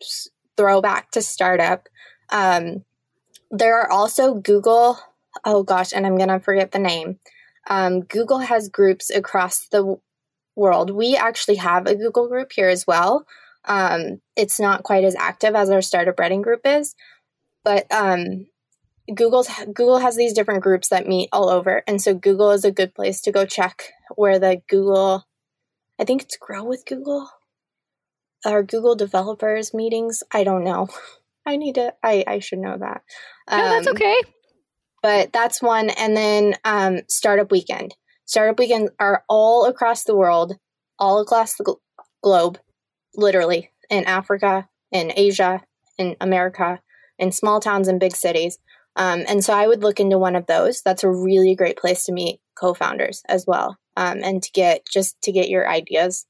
[0.58, 1.88] throwback to startup.
[2.28, 2.84] Um,
[3.50, 4.98] there are also Google.
[5.44, 7.18] Oh gosh, and I'm gonna forget the name.
[7.70, 9.96] Um, Google has groups across the
[10.56, 10.90] world.
[10.90, 13.26] We actually have a Google group here as well.
[13.64, 16.94] Um, it's not quite as active as our startup Redding group is,
[17.64, 18.46] but um,
[19.14, 22.72] Google's Google has these different groups that meet all over, and so Google is a
[22.72, 25.24] good place to go check where the Google,
[25.98, 27.28] I think it's Grow with Google,
[28.44, 30.22] or Google developers meetings.
[30.32, 30.88] I don't know.
[31.46, 31.94] I need to.
[32.02, 33.02] I I should know that.
[33.48, 34.16] Um, no, that's um, okay.
[35.02, 37.94] But that's one, and then um, Startup Weekend.
[38.26, 40.56] Startup Weekend are all across the world,
[40.98, 41.78] all across the gl-
[42.22, 42.58] globe,
[43.14, 45.62] literally in Africa, in Asia,
[45.96, 46.80] in America,
[47.18, 48.58] in small towns and big cities.
[48.96, 50.82] Um, and so I would look into one of those.
[50.82, 55.20] That's a really great place to meet co-founders as well, um, and to get just
[55.22, 56.26] to get your ideas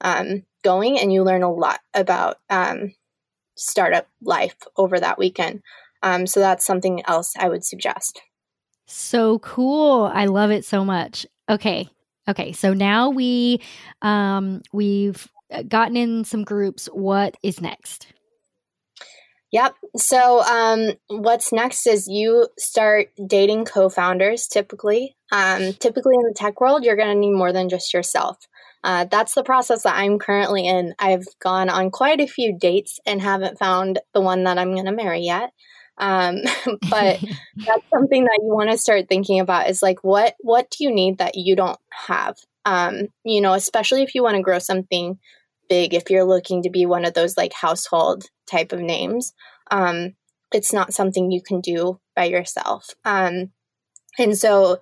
[0.00, 0.98] um, going.
[0.98, 2.94] And you learn a lot about um,
[3.56, 5.62] startup life over that weekend.
[6.02, 8.20] Um, so that's something else I would suggest.
[8.86, 10.10] So cool!
[10.12, 11.26] I love it so much.
[11.48, 11.88] Okay,
[12.28, 12.52] okay.
[12.52, 13.60] So now we
[14.02, 15.28] um, we've
[15.68, 16.86] gotten in some groups.
[16.86, 18.08] What is next?
[19.52, 19.74] Yep.
[19.98, 25.14] So, um, what's next is you start dating co founders typically.
[25.30, 28.38] Um, typically, in the tech world, you're going to need more than just yourself.
[28.84, 30.94] Uh, that's the process that I'm currently in.
[30.98, 34.86] I've gone on quite a few dates and haven't found the one that I'm going
[34.86, 35.52] to marry yet.
[35.98, 36.38] Um,
[36.90, 37.20] but
[37.56, 40.92] that's something that you want to start thinking about is like, what, what do you
[40.92, 42.36] need that you don't have?
[42.64, 45.18] Um, you know, especially if you want to grow something
[45.68, 49.32] big if you're looking to be one of those like household type of names.
[49.70, 50.14] Um,
[50.52, 52.90] it's not something you can do by yourself.
[53.04, 53.52] Um,
[54.18, 54.80] and so,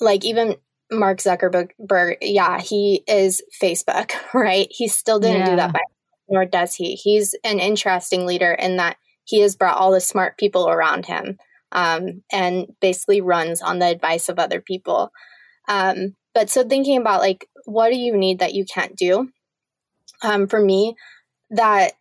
[0.00, 0.56] like, even
[0.92, 4.68] Mark Zuckerberg, yeah, he is Facebook, right?
[4.70, 5.50] He still didn't yeah.
[5.50, 5.80] do that by
[6.28, 6.94] nor does he.
[6.94, 11.36] He's an interesting leader in that he has brought all the smart people around him
[11.72, 15.10] um, and basically runs on the advice of other people.
[15.68, 19.28] Um, but so thinking about like, what do you need that you can't do?
[20.22, 20.96] um, for me
[21.50, 21.92] that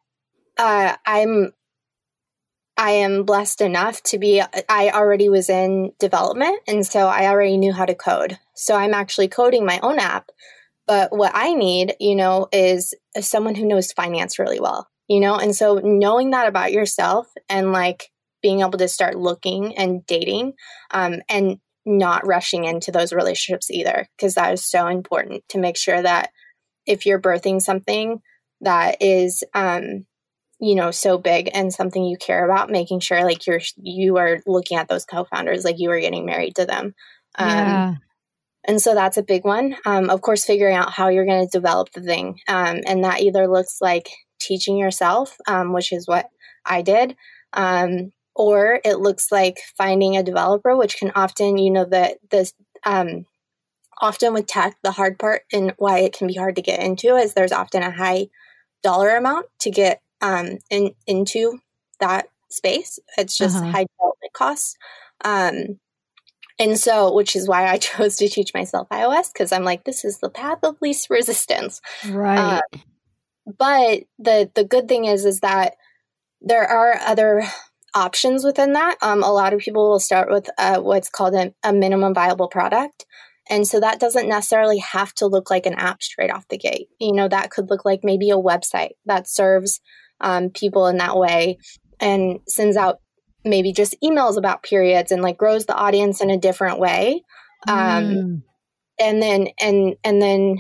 [0.58, 1.54] uh, I'm
[2.82, 7.58] I am blessed enough to be I already was in development and so I already
[7.58, 8.40] knew how to code.
[8.56, 10.32] So I'm actually coding my own app.
[10.88, 15.36] But what I need, you know, is someone who knows finance really well, you know?
[15.36, 18.10] And so knowing that about yourself and like
[18.42, 20.54] being able to start looking and dating
[20.90, 25.78] um, and not rushing into those relationships either, because that is so important to make
[25.78, 26.32] sure that
[26.88, 28.22] if you're birthing something
[28.62, 30.08] that is um
[30.62, 34.40] you know so big and something you care about making sure like you're you are
[34.46, 36.94] looking at those co-founders like you are getting married to them.
[37.38, 37.96] Um yeah.
[38.66, 39.76] and so that's a big one.
[39.86, 42.40] Um of course figuring out how you're going to develop the thing.
[42.48, 46.26] Um and that either looks like teaching yourself um which is what
[46.66, 47.16] i did
[47.54, 52.52] um or it looks like finding a developer which can often you know the the
[52.84, 53.26] um
[54.02, 57.16] often with tech, the hard part and why it can be hard to get into
[57.16, 58.28] is there's often a high
[58.84, 61.60] dollar amount to get um, in, into
[62.00, 63.00] that space.
[63.18, 63.72] It's just uh-huh.
[63.72, 64.76] high development costs.
[65.24, 65.80] Um,
[66.60, 70.06] and so, which is why I chose to teach myself iOS because I'm like, this
[70.06, 71.82] is the path of least resistance.
[72.08, 72.38] Right.
[72.38, 72.78] Uh,
[73.58, 75.74] but the the good thing is, is that
[76.42, 77.44] there are other
[77.94, 78.98] options within that.
[79.02, 82.48] Um, a lot of people will start with uh, what's called a, a minimum viable
[82.48, 83.06] product.
[83.50, 86.88] And so that doesn't necessarily have to look like an app straight off the gate.
[87.00, 89.82] You know, that could look like maybe a website that serves
[90.22, 91.58] um, people in that way
[92.00, 92.98] and sends out
[93.44, 97.24] maybe just emails about periods and like grows the audience in a different way.
[97.68, 98.42] Um, mm.
[99.00, 100.58] And then, and, and then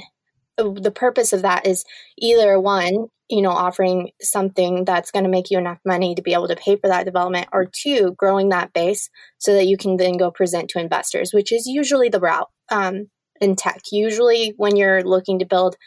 [0.58, 1.86] the purpose of that is
[2.17, 6.34] either one, you know, offering something that's going to make you enough money to be
[6.34, 9.97] able to pay for that development, or two, growing that base so that you can
[9.97, 13.06] then go present to investors, which is usually the route um,
[13.39, 13.82] in tech.
[13.91, 15.78] Usually, when you're looking to build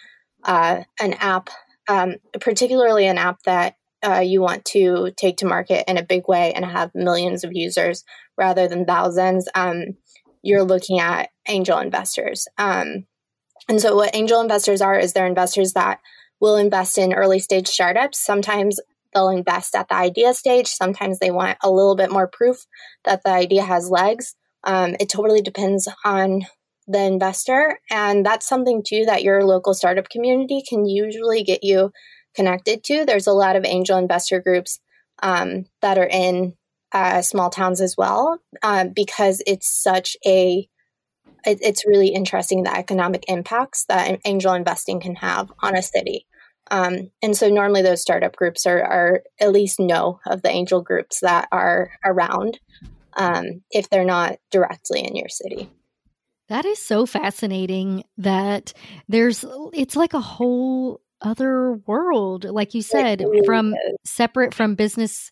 [0.44, 1.50] uh, an app,
[1.88, 6.29] um, particularly an app that uh, you want to take to market in a big
[6.29, 8.05] way and have millions of users
[8.37, 9.97] rather than thousands, um,
[10.42, 12.47] you're looking at angel investors.
[12.59, 13.07] Um,
[13.68, 16.01] and so, what angel investors are is they're investors that
[16.40, 18.23] will invest in early stage startups.
[18.23, 18.79] Sometimes
[19.14, 20.66] they'll invest at the idea stage.
[20.66, 22.66] Sometimes they want a little bit more proof
[23.05, 24.35] that the idea has legs.
[24.64, 26.42] Um, it totally depends on
[26.87, 27.79] the investor.
[27.90, 31.90] And that's something too that your local startup community can usually get you
[32.35, 33.05] connected to.
[33.05, 34.81] There's a lot of angel investor groups
[35.23, 36.55] um, that are in
[36.92, 40.68] uh, small towns as well, uh, because it's such a
[41.47, 46.27] it, it's really interesting the economic impacts that angel investing can have on a city.
[46.70, 50.81] Um, and so normally those startup groups are, are at least know of the angel
[50.81, 52.59] groups that are around
[53.16, 55.70] um, if they're not directly in your city.
[56.48, 58.72] That is so fascinating that
[59.09, 65.30] there's, it's like a whole other world like you said from separate from business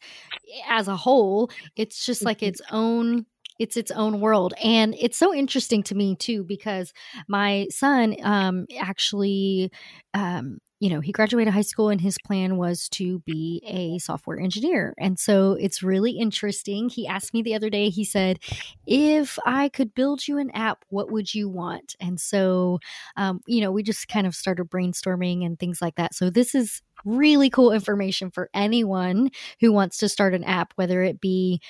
[0.68, 2.46] as a whole it's just like mm-hmm.
[2.46, 3.26] its own
[3.58, 6.92] it's its own world and it's so interesting to me too because
[7.28, 9.70] my son um actually
[10.14, 14.40] um you know, he graduated high school and his plan was to be a software
[14.40, 14.94] engineer.
[14.98, 16.88] And so it's really interesting.
[16.88, 18.40] He asked me the other day, he said,
[18.84, 21.94] if I could build you an app, what would you want?
[22.00, 22.80] And so,
[23.16, 26.16] um, you know, we just kind of started brainstorming and things like that.
[26.16, 31.00] So this is really cool information for anyone who wants to start an app, whether
[31.00, 31.60] it be,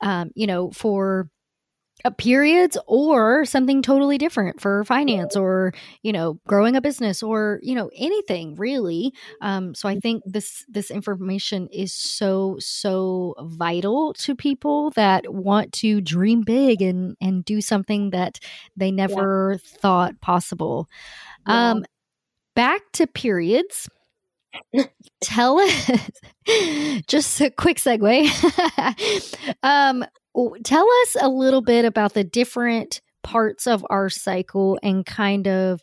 [0.00, 1.28] um, you know, for
[2.10, 7.74] periods or something totally different for finance or you know growing a business or you
[7.74, 14.34] know anything really um, so i think this this information is so so vital to
[14.34, 18.38] people that want to dream big and and do something that
[18.76, 19.78] they never yeah.
[19.80, 20.88] thought possible
[21.46, 21.70] yeah.
[21.70, 21.84] um
[22.54, 23.88] back to periods
[25.20, 25.90] tell us
[27.06, 28.28] just a quick segue
[29.62, 30.04] um
[30.64, 35.82] tell us a little bit about the different parts of our cycle and kind of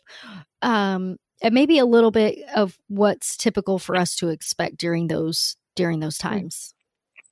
[0.62, 5.56] um and maybe a little bit of what's typical for us to expect during those
[5.74, 6.22] during those mm.
[6.22, 6.74] times.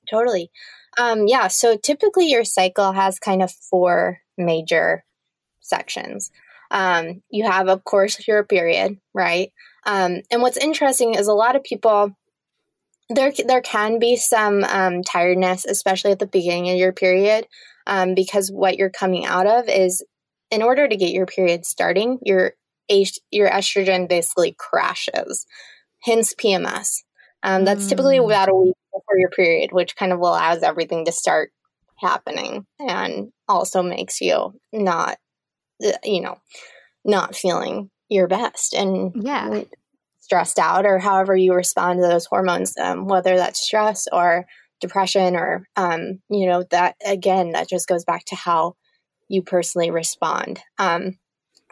[0.09, 0.49] Totally.
[0.97, 5.03] Um yeah so typically your cycle has kind of four major
[5.59, 6.31] sections.
[6.71, 9.51] Um you have of course your period right?
[9.85, 12.15] Um and what's interesting is a lot of people
[13.09, 17.47] there there can be some um, tiredness, especially at the beginning of your period,
[17.87, 20.03] um, because what you're coming out of is,
[20.51, 22.53] in order to get your period starting, your
[23.31, 25.45] your estrogen basically crashes,
[26.01, 27.03] hence PMS.
[27.41, 27.89] Um, that's mm.
[27.89, 31.51] typically about a week before your period, which kind of allows everything to start
[31.97, 35.17] happening, and also makes you not,
[35.83, 36.37] uh, you know,
[37.05, 38.73] not feeling your best.
[38.73, 39.63] And yeah,
[40.29, 44.45] stressed out or however you respond to those hormones, um, whether that's stress or
[44.79, 48.75] depression or, um, you know, that again, that just goes back to how
[49.27, 50.59] you personally respond.
[50.77, 51.17] Um,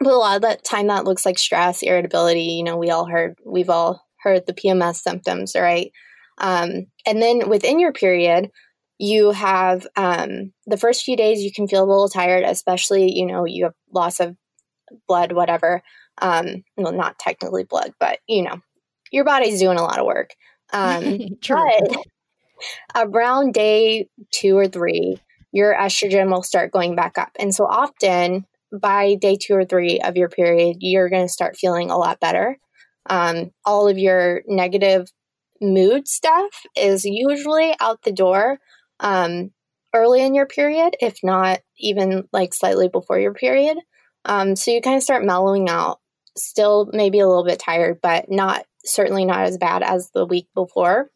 [0.00, 3.06] but a lot of that time that looks like stress, irritability, you know, we all
[3.06, 5.92] heard, we've all heard the PMS symptoms, right?
[6.38, 8.50] Um, and then within your period,
[8.98, 13.24] you have um, the first few days you can feel a little tired, especially, you
[13.24, 14.34] know, you have loss of
[15.06, 15.80] blood, whatever
[16.20, 18.60] um, well, not technically blood, but you know,
[19.10, 20.30] your body's doing a lot of work.
[20.72, 22.04] Um, but
[22.94, 25.18] around day two or three,
[25.52, 27.30] your estrogen will start going back up.
[27.38, 31.56] And so often by day two or three of your period, you're going to start
[31.56, 32.58] feeling a lot better.
[33.06, 35.10] Um, all of your negative
[35.60, 38.58] mood stuff is usually out the door
[39.00, 39.50] um,
[39.94, 43.78] early in your period, if not even like slightly before your period.
[44.24, 46.00] Um, so you kind of start mellowing out
[46.38, 50.48] still maybe a little bit tired, but not certainly not as bad as the week
[50.54, 51.10] before.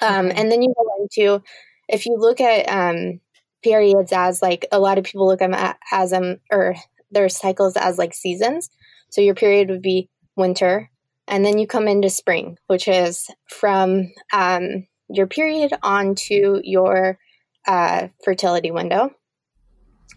[0.00, 1.42] Um, and then you go into,
[1.88, 3.20] if you look at um,
[3.62, 6.74] periods as like a lot of people look at as them or
[7.10, 8.70] their cycles as like seasons.
[9.10, 10.90] So your period would be winter,
[11.28, 17.18] and then you come into spring, which is from um, your period onto your
[17.66, 19.10] uh, fertility window.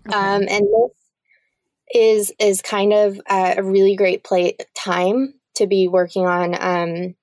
[0.08, 0.18] Okay.
[0.18, 1.05] Um, and this
[1.96, 7.16] is is kind of a really great play time to be working on um,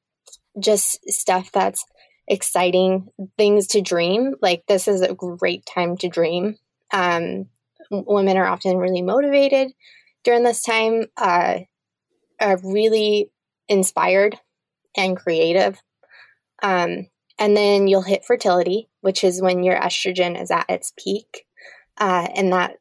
[0.59, 1.85] just stuff that's
[2.27, 4.35] exciting, things to dream.
[4.41, 6.57] Like this is a great time to dream.
[6.91, 7.51] Um,
[7.91, 9.73] women are often really motivated
[10.25, 11.59] during this time, uh,
[12.41, 13.31] are really
[13.69, 14.39] inspired
[14.97, 15.79] and creative.
[16.63, 17.09] Um,
[17.39, 21.45] and then you'll hit fertility, which is when your estrogen is at its peak.
[21.99, 22.77] Uh, and that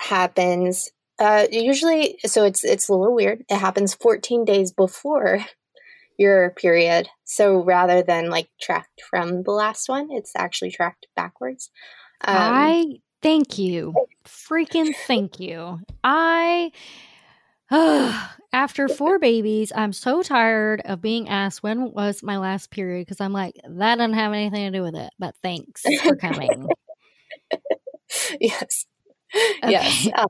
[0.00, 0.90] happens
[1.20, 3.44] uh, usually, so it's it's a little weird.
[3.50, 5.44] It happens 14 days before
[6.18, 7.08] your period.
[7.24, 11.70] So rather than like tracked from the last one, it's actually tracked backwards.
[12.22, 12.84] Um, I
[13.20, 13.94] thank you,
[14.24, 15.80] freaking thank you.
[16.02, 16.72] I.
[18.52, 23.20] After four babies, I'm so tired of being asked when was my last period because
[23.20, 26.66] I'm like, that doesn't have anything to do with it, but thanks for coming.
[28.40, 28.86] yes.
[29.62, 29.72] Okay.
[29.72, 30.08] Yes.
[30.16, 30.26] Um,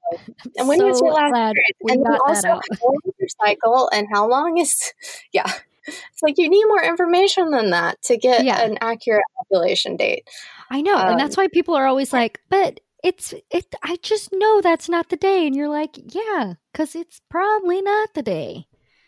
[0.57, 1.55] and when so was your last period?
[1.89, 4.93] And also, how long is your cycle and how long is,
[5.33, 5.51] yeah.
[5.87, 8.61] It's like you need more information than that to get yeah.
[8.61, 10.29] an accurate ovulation date.
[10.71, 10.97] I know.
[10.97, 14.61] Um, and that's um, why people are always like, but it's, it, I just know
[14.61, 15.47] that's not the day.
[15.47, 18.67] And you're like, yeah, because it's probably not the day.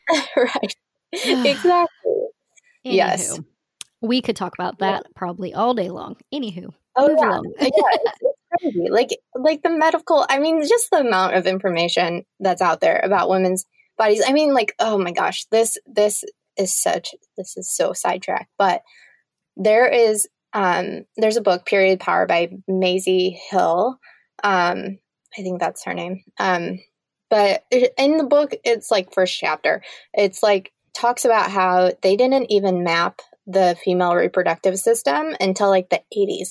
[0.36, 0.76] right.
[1.12, 2.12] exactly.
[2.84, 3.40] Anywho, yes.
[4.00, 5.12] We could talk about that yeah.
[5.14, 6.16] probably all day long.
[6.32, 6.72] Anywho.
[6.96, 7.40] Oh, yeah.
[7.60, 8.88] yeah it's, crazy.
[8.90, 13.28] Like like the medical I mean just the amount of information that's out there about
[13.28, 14.22] women's bodies.
[14.26, 16.24] I mean like oh my gosh, this this
[16.56, 18.82] is such this is so sidetracked, but
[19.56, 23.98] there is um there's a book Period Power by Maisie Hill.
[24.42, 24.98] Um
[25.38, 26.22] I think that's her name.
[26.38, 26.78] Um
[27.30, 29.82] but in the book it's like first chapter.
[30.12, 35.88] It's like talks about how they didn't even map the female reproductive system until like
[35.88, 36.50] the 80s.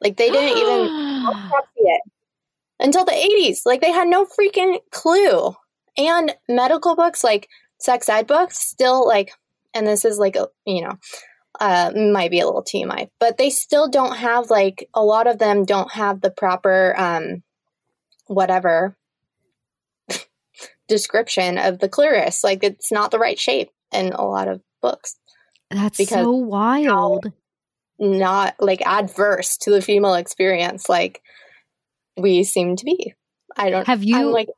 [0.00, 1.04] Like they didn't even
[2.80, 3.60] until the 80s.
[3.64, 5.54] Like they had no freaking clue.
[5.96, 7.48] And medical books, like
[7.78, 9.32] sex ed books, still like,
[9.74, 10.98] and this is like, a, you know,
[11.60, 15.38] uh, might be a little TMI, but they still don't have like a lot of
[15.38, 17.42] them don't have the proper, um,
[18.26, 18.96] whatever
[20.88, 22.42] description of the clitoris.
[22.42, 25.16] Like it's not the right shape in a lot of books.
[25.70, 27.32] That's because so wild.
[27.98, 30.88] Not like adverse to the female experience.
[30.88, 31.22] Like
[32.16, 33.14] we seem to be.
[33.56, 34.48] I don't have you I'm like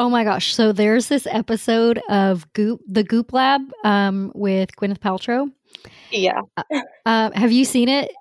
[0.00, 0.54] Oh my gosh.
[0.54, 5.50] So there's this episode of Goop the Goop Lab um, with Gwyneth Paltrow.
[6.12, 6.40] Yeah.
[6.56, 8.12] Uh, uh, have you seen it?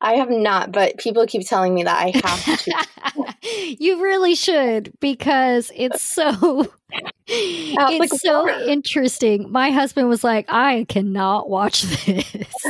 [0.00, 3.76] I have not, but people keep telling me that I have to.
[3.78, 6.68] you really should because it's so
[7.26, 9.50] it's so interesting.
[9.50, 12.66] My husband was like, I cannot watch this.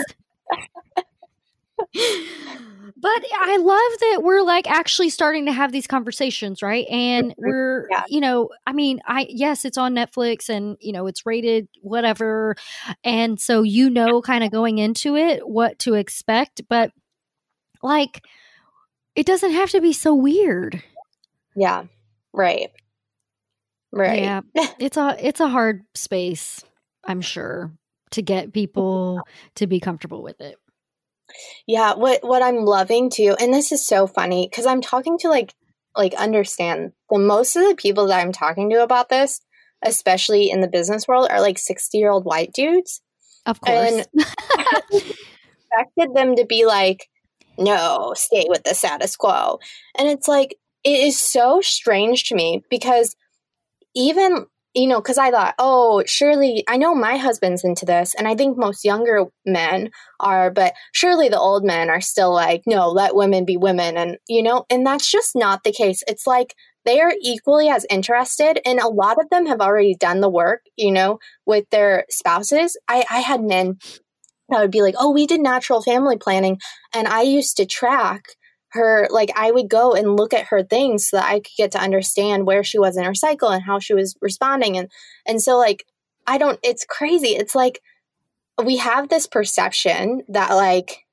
[2.96, 6.86] But I love that we're like actually starting to have these conversations, right?
[6.88, 8.04] And we're, yeah.
[8.08, 12.56] you know, I mean, I, yes, it's on Netflix and, you know, it's rated whatever.
[13.02, 16.62] And so you know, kind of going into it, what to expect.
[16.68, 16.92] But
[17.82, 18.24] like,
[19.14, 20.82] it doesn't have to be so weird.
[21.54, 21.84] Yeah.
[22.32, 22.70] Right.
[23.92, 24.22] Right.
[24.22, 24.40] Yeah.
[24.78, 26.64] it's a, it's a hard space,
[27.04, 27.70] I'm sure,
[28.12, 29.20] to get people
[29.56, 30.56] to be comfortable with it.
[31.66, 35.28] Yeah, what what I'm loving too, and this is so funny because I'm talking to
[35.28, 35.54] like
[35.96, 39.40] like understand the most of the people that I'm talking to about this,
[39.84, 43.00] especially in the business world, are like 60 year old white dudes.
[43.46, 44.06] Of course.
[44.92, 45.04] And
[45.74, 47.08] expected them to be like,
[47.58, 49.58] no, stay with the status quo.
[49.98, 53.16] And it's like, it is so strange to me because
[53.94, 58.26] even you know, because I thought, oh, surely I know my husband's into this, and
[58.26, 62.88] I think most younger men are, but surely the old men are still like, no,
[62.90, 63.96] let women be women.
[63.96, 66.02] And, you know, and that's just not the case.
[66.08, 66.54] It's like
[66.84, 70.62] they are equally as interested, and a lot of them have already done the work,
[70.76, 72.76] you know, with their spouses.
[72.88, 73.78] I, I had men
[74.48, 76.58] that would be like, oh, we did natural family planning,
[76.92, 78.24] and I used to track
[78.74, 81.72] her like I would go and look at her things so that I could get
[81.72, 84.76] to understand where she was in her cycle and how she was responding.
[84.76, 84.90] And
[85.26, 85.86] and so like
[86.26, 87.28] I don't it's crazy.
[87.28, 87.80] It's like
[88.62, 91.04] we have this perception that like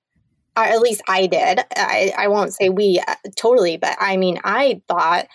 [0.57, 1.61] or at least I did.
[1.75, 5.27] I I won't say we uh, totally but I mean I thought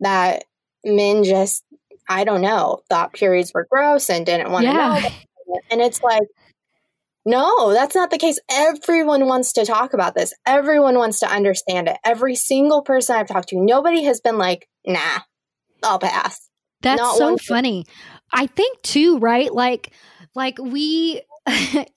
[0.00, 0.44] that
[0.84, 1.64] men just
[2.08, 5.00] I don't know thought periods were gross and didn't want to yeah.
[5.00, 5.60] know.
[5.70, 6.26] And it's like
[7.26, 8.38] No, that's not the case.
[8.50, 10.34] Everyone wants to talk about this.
[10.44, 11.96] Everyone wants to understand it.
[12.04, 15.20] Every single person I've talked to, nobody has been like, nah,
[15.82, 16.48] I'll pass.
[16.82, 17.86] That's not so funny.
[18.30, 19.52] I think too, right?
[19.52, 19.92] Like,
[20.34, 21.22] like we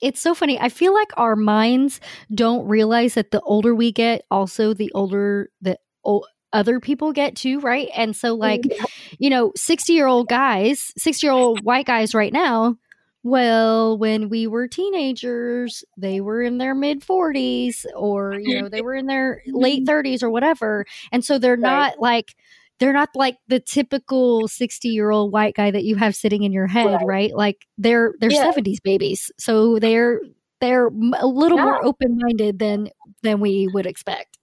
[0.00, 0.58] it's so funny.
[0.58, 2.00] I feel like our minds
[2.34, 7.36] don't realize that the older we get, also the older the o- other people get
[7.36, 7.88] too, right?
[7.94, 8.84] And so, like, mm-hmm.
[9.18, 12.76] you know, 60 year old guys, 60 year old white guys right now,
[13.22, 18.80] well, when we were teenagers, they were in their mid 40s or, you know, they
[18.82, 20.06] were in their late mm-hmm.
[20.06, 20.86] 30s or whatever.
[21.12, 22.34] And so they're not like,
[22.78, 26.52] they're not like the typical 60 year old white guy that you have sitting in
[26.52, 27.06] your head, right?
[27.06, 27.34] right?
[27.34, 28.52] Like they're they're yeah.
[28.52, 29.32] 70s babies.
[29.38, 30.20] So they're
[30.60, 31.64] they're a little yeah.
[31.64, 32.88] more open minded than
[33.22, 34.38] than we would expect.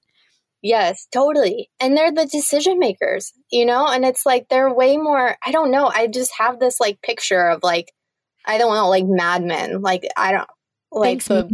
[0.61, 1.69] Yes, totally.
[1.79, 3.85] And they're the decision makers, you know?
[3.87, 7.47] And it's like they're way more I don't know, I just have this like picture
[7.47, 7.93] of like
[8.45, 9.81] I don't know, like Mad Men.
[9.81, 10.49] Like I don't
[10.91, 11.47] like Thanks, the,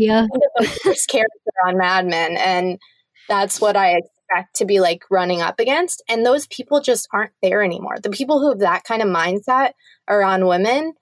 [0.83, 2.79] first character on Mad Men, and
[3.27, 6.03] that's what I expect to be like running up against.
[6.09, 7.97] And those people just aren't there anymore.
[8.01, 9.71] The people who have that kind of mindset
[10.07, 10.93] around women,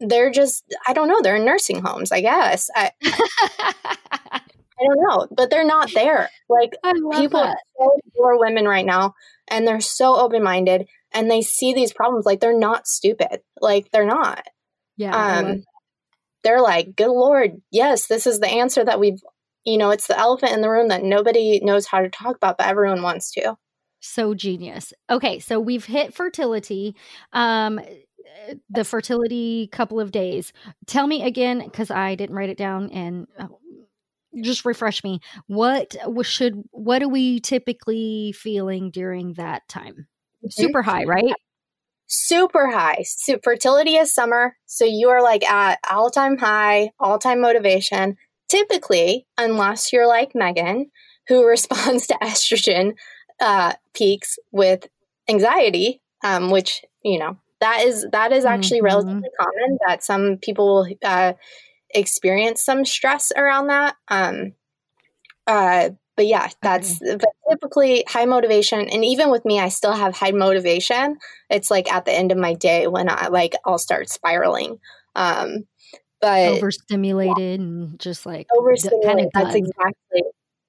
[0.00, 1.20] they're just I don't know.
[1.22, 2.70] They're in nursing homes, I guess.
[2.74, 4.40] I, I
[4.80, 6.30] don't know, but they're not there.
[6.48, 6.72] Like
[7.12, 7.58] people that.
[7.80, 9.14] are so women right now,
[9.48, 13.40] and they're so open minded, and they see these problems like they're not stupid.
[13.60, 14.46] Like they're not.
[14.98, 15.16] Yeah.
[15.16, 15.62] Um,
[16.44, 19.20] they're like, good Lord, yes, this is the answer that we've,
[19.64, 22.58] you know, it's the elephant in the room that nobody knows how to talk about,
[22.58, 23.56] but everyone wants to.
[24.00, 24.92] So genius.
[25.10, 26.94] Okay, so we've hit fertility.
[27.32, 27.80] Um,
[28.70, 30.52] the fertility couple of days.
[30.86, 33.48] Tell me again, because I didn't write it down, and uh,
[34.42, 35.20] just refresh me.
[35.46, 40.06] What should what are we typically feeling during that time?
[40.44, 40.48] Mm-hmm.
[40.50, 41.34] Super high, right?
[42.08, 43.04] Super high.
[43.06, 44.56] So fertility is summer.
[44.66, 48.16] So you are like at all time high, all time motivation.
[48.48, 50.90] Typically, unless you're like Megan,
[51.28, 52.94] who responds to estrogen
[53.40, 54.88] uh, peaks with
[55.28, 58.86] anxiety, um, which, you know, that is that is actually mm-hmm.
[58.86, 61.32] relatively common that some people will uh,
[61.90, 63.96] experience some stress around that.
[64.08, 64.52] Um,
[65.46, 67.16] uh, but yeah, that's okay.
[67.16, 68.88] but typically high motivation.
[68.88, 71.16] And even with me, I still have high motivation.
[71.48, 74.80] It's like at the end of my day when I like I'll start spiraling.
[75.14, 75.68] Um,
[76.20, 77.54] but overstimulated yeah.
[77.54, 79.06] and just like overstimulated.
[79.06, 80.22] Kind of that's exactly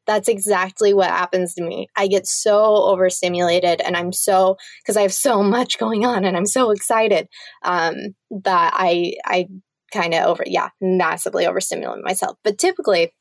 [0.05, 1.87] that's exactly what happens to me.
[1.97, 6.37] I get so overstimulated and I'm so because I have so much going on and
[6.37, 7.27] I'm so excited
[7.63, 7.95] um,
[8.29, 9.47] that I I
[9.91, 12.37] kind of over yeah massively overstimulate myself.
[12.43, 13.11] But typically,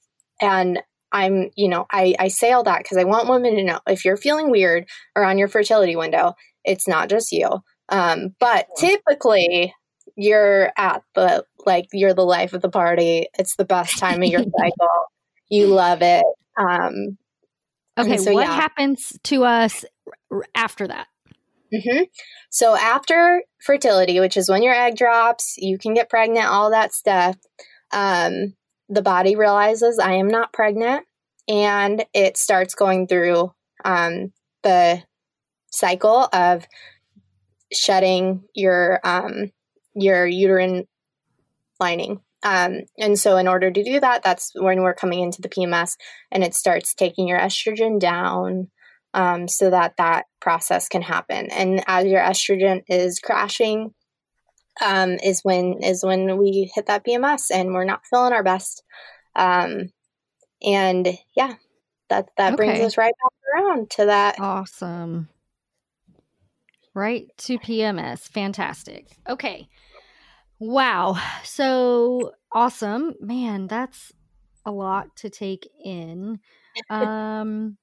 [0.43, 0.83] and
[1.13, 4.05] I'm, you know, I, I say all that because I want women to know if
[4.05, 4.87] you're feeling weird
[5.17, 6.35] or on your fertility window,
[6.65, 7.49] it's not just you.
[7.89, 9.75] Um, but typically,
[10.17, 13.29] you're at the like you're the life of the party.
[13.39, 14.89] It's the best time of your cycle.
[15.49, 16.25] You love it.
[16.59, 17.17] Um,
[17.99, 18.55] okay, so, what yeah.
[18.55, 19.85] happens to us
[20.55, 21.07] after that?
[21.73, 22.05] Mm-hmm.
[22.51, 26.93] So after fertility, which is when your egg drops, you can get pregnant, all that
[26.93, 27.37] stuff.
[27.93, 28.55] Um,
[28.89, 31.05] the body realizes I am not pregnant
[31.49, 33.53] and it starts going through
[33.85, 34.33] um,
[34.63, 35.03] the
[35.71, 36.67] cycle of
[37.73, 39.51] shedding your um,
[39.95, 40.87] your uterine
[41.81, 42.21] lining.
[42.43, 45.97] Um, and so, in order to do that, that's when we're coming into the PMS,
[46.31, 48.69] and it starts taking your estrogen down,
[49.15, 51.51] um, so that that process can happen.
[51.51, 53.93] And as your estrogen is crashing,
[54.81, 58.83] um, is when is when we hit that PMS and we're not feeling our best.
[59.35, 59.91] Um,
[60.63, 61.55] and yeah,
[62.09, 62.57] that that okay.
[62.57, 64.41] brings us right back around to that.
[64.41, 65.29] Awesome.
[66.95, 68.21] Right to PMS.
[68.29, 69.07] Fantastic.
[69.29, 69.69] Okay.
[70.59, 71.17] Wow.
[71.45, 73.15] So awesome.
[73.21, 74.13] Man, that's
[74.65, 76.41] a lot to take in.
[76.91, 77.77] Um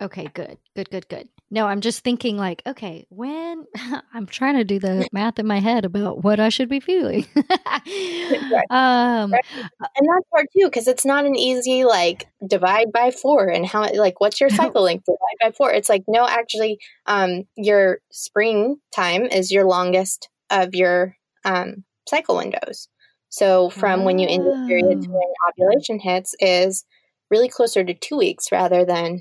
[0.00, 0.58] okay, good.
[0.74, 1.28] Good, good, good.
[1.50, 3.64] No, I'm just thinking like, okay, when
[4.14, 7.26] I'm trying to do the math in my head about what I should be feeling.
[7.34, 8.64] right.
[8.70, 9.44] Um, right.
[9.54, 13.88] and that's hard too because it's not an easy like divide by four and how
[13.94, 15.70] like what's your cycle length divide by four.
[15.70, 22.36] It's like no, actually, um, your spring time is your longest of your um, cycle
[22.36, 22.88] windows.
[23.28, 24.04] So from oh.
[24.04, 26.84] when you end the period to when ovulation hits is
[27.30, 29.20] really closer to two weeks rather than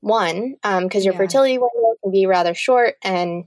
[0.00, 1.18] one because um, your yeah.
[1.18, 3.44] fertility window can be rather short and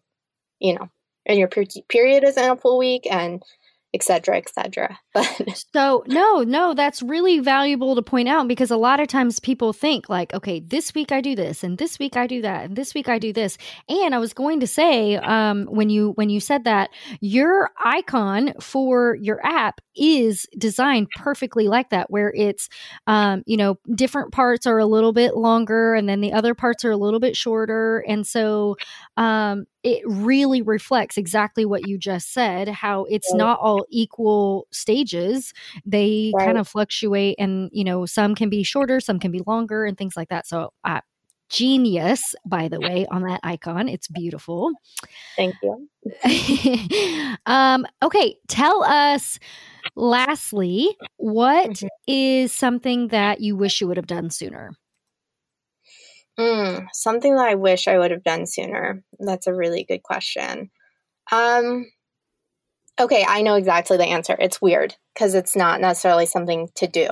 [0.60, 0.90] you know
[1.26, 3.42] and your per- period isn't a full week and
[3.94, 9.00] etc etc but so no no that's really valuable to point out because a lot
[9.00, 12.28] of times people think like okay this week i do this and this week i
[12.28, 13.58] do that and this week i do this.
[13.88, 16.90] And i was going to say um, when you when you said that
[17.22, 22.70] your icon for your app is designed perfectly like that where it's
[23.08, 26.84] um, you know different parts are a little bit longer and then the other parts
[26.84, 28.76] are a little bit shorter and so
[29.18, 35.03] um, it really reflects exactly what you just said how it's not all equal stages
[35.86, 36.46] they right.
[36.46, 39.98] kind of fluctuate and you know some can be shorter some can be longer and
[39.98, 41.02] things like that so uh,
[41.50, 44.72] genius by the way on that icon it's beautiful
[45.36, 45.88] thank you
[47.46, 49.40] um okay tell us
[49.96, 51.88] lastly what mm-hmm.
[52.08, 54.72] is something that you wish you would have done sooner
[56.40, 59.04] Mm, something that I wish I would have done sooner.
[59.20, 60.72] That's a really good question.
[61.32, 61.86] Um,
[63.00, 64.36] okay, I know exactly the answer.
[64.40, 67.08] It's weird because it's not necessarily something to do.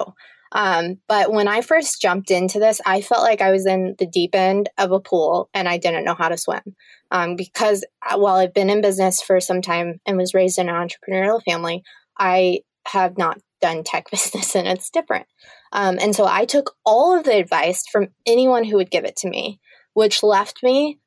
[0.54, 4.06] Um, but when I first jumped into this, I felt like I was in the
[4.06, 6.62] deep end of a pool and I didn't know how to swim.
[7.10, 10.70] Um, because uh, while I've been in business for some time and was raised in
[10.70, 11.84] an entrepreneurial family,
[12.18, 15.28] I have not done tech business and it's different.
[15.72, 19.16] Um, and so I took all of the advice from anyone who would give it
[19.18, 19.60] to me,
[19.94, 21.00] which left me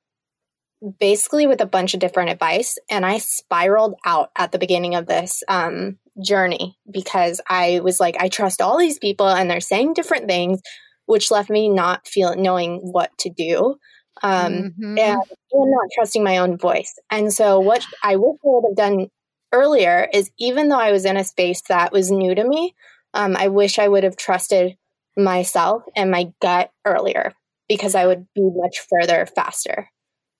[1.00, 2.76] basically with a bunch of different advice.
[2.90, 8.16] And I spiraled out at the beginning of this um, journey because I was like,
[8.18, 10.60] I trust all these people and they're saying different things,
[11.06, 13.76] which left me not feeling knowing what to do.
[14.22, 14.96] Um, mm-hmm.
[14.96, 16.94] and, and not trusting my own voice.
[17.10, 19.08] And so, what I wish I would have done
[19.52, 22.76] earlier is even though I was in a space that was new to me,
[23.12, 24.76] um, I wish I would have trusted
[25.16, 27.32] myself and my gut earlier
[27.68, 29.88] because I would be much further faster.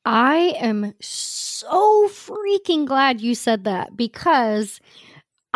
[0.05, 4.80] I am so freaking glad you said that because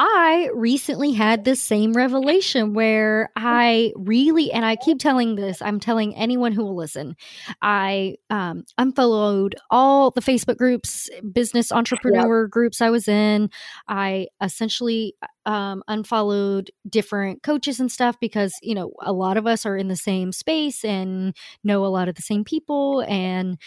[0.00, 5.80] I recently had this same revelation where I really, and I keep telling this, I'm
[5.80, 7.16] telling anyone who will listen,
[7.62, 12.50] I um, unfollowed all the Facebook groups, business entrepreneur yep.
[12.50, 13.50] groups I was in.
[13.88, 15.14] I essentially
[15.46, 19.88] um, unfollowed different coaches and stuff because, you know, a lot of us are in
[19.88, 23.04] the same space and know a lot of the same people.
[23.08, 23.58] And,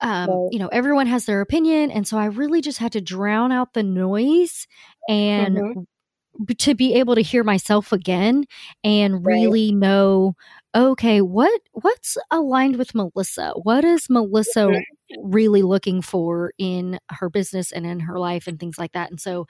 [0.00, 0.48] um, right.
[0.52, 1.90] you know, everyone has their opinion.
[1.90, 4.66] And so I really just had to drown out the noise
[5.08, 6.52] and mm-hmm.
[6.52, 8.44] to be able to hear myself again
[8.84, 9.78] and really right.
[9.78, 10.34] know
[10.76, 14.82] okay what what's aligned with Melissa what is Melissa
[15.22, 19.20] really looking for in her business and in her life and things like that and
[19.20, 19.46] so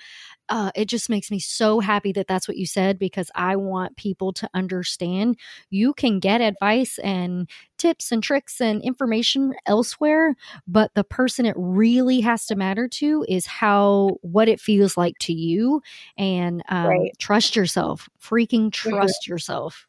[0.48, 3.96] uh, it just makes me so happy that that's what you said because I want
[3.96, 5.36] people to understand
[5.70, 7.48] you can get advice and
[7.78, 10.34] tips and tricks and information elsewhere,
[10.66, 15.18] but the person it really has to matter to is how what it feels like
[15.20, 15.82] to you
[16.16, 17.12] and um, right.
[17.18, 18.08] trust yourself.
[18.22, 18.90] Freaking mm-hmm.
[18.90, 19.32] trust mm-hmm.
[19.32, 19.86] yourself.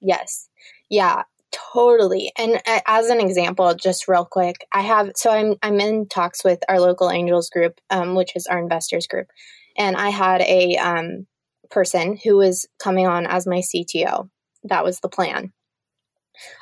[0.00, 0.48] Yes.
[0.90, 1.22] Yeah
[1.72, 6.06] totally and uh, as an example just real quick i have so i'm i'm in
[6.06, 9.28] talks with our local angels group um, which is our investors group
[9.76, 11.26] and I had a um,
[11.70, 14.28] person who was coming on as my CTO.
[14.64, 15.52] That was the plan.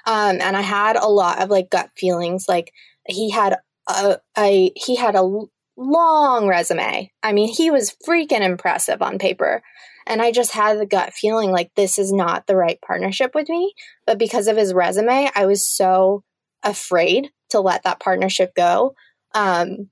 [0.07, 2.47] Um, and I had a lot of like gut feelings.
[2.49, 2.72] Like
[3.09, 3.57] he had
[3.89, 7.11] a, a he had a long resume.
[7.22, 9.62] I mean, he was freaking impressive on paper.
[10.07, 13.48] And I just had the gut feeling like this is not the right partnership with
[13.48, 13.74] me.
[14.07, 16.22] But because of his resume, I was so
[16.62, 18.94] afraid to let that partnership go.
[19.34, 19.90] Um,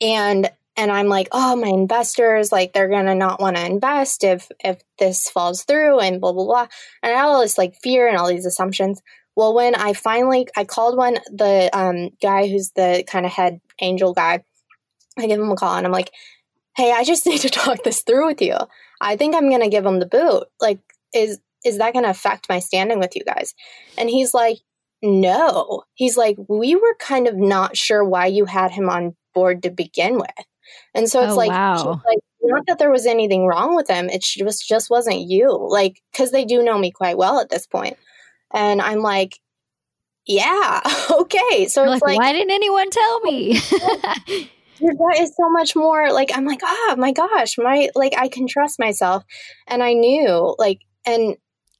[0.00, 4.48] and and I'm like, oh, my investors, like they're gonna not want to invest if
[4.64, 6.66] if this falls through and blah blah blah.
[7.02, 9.02] And all this like fear and all these assumptions.
[9.34, 13.60] Well, when I finally I called one the um, guy who's the kind of head
[13.80, 14.42] angel guy,
[15.18, 16.12] I give him a call and I'm like,
[16.78, 18.56] hey, I just need to talk this through with you.
[19.00, 20.44] I think I'm gonna give him the boot.
[20.60, 20.78] Like,
[21.12, 23.54] is is that gonna affect my standing with you guys?
[23.98, 24.58] And he's like,
[25.02, 25.82] no.
[25.94, 29.70] He's like, we were kind of not sure why you had him on board to
[29.70, 30.46] begin with.
[30.94, 32.00] And so it's oh, like, wow.
[32.06, 34.08] like, not that there was anything wrong with them.
[34.08, 35.56] It just just wasn't you.
[35.68, 37.96] Like, because they do know me quite well at this point.
[38.54, 39.38] And I'm like,
[40.26, 41.66] yeah, okay.
[41.68, 43.60] So You're it's like, like, why didn't anyone tell me?
[44.80, 48.46] that is so much more like I'm like, oh my gosh, my like I can
[48.46, 49.24] trust myself.
[49.66, 51.36] And I knew like and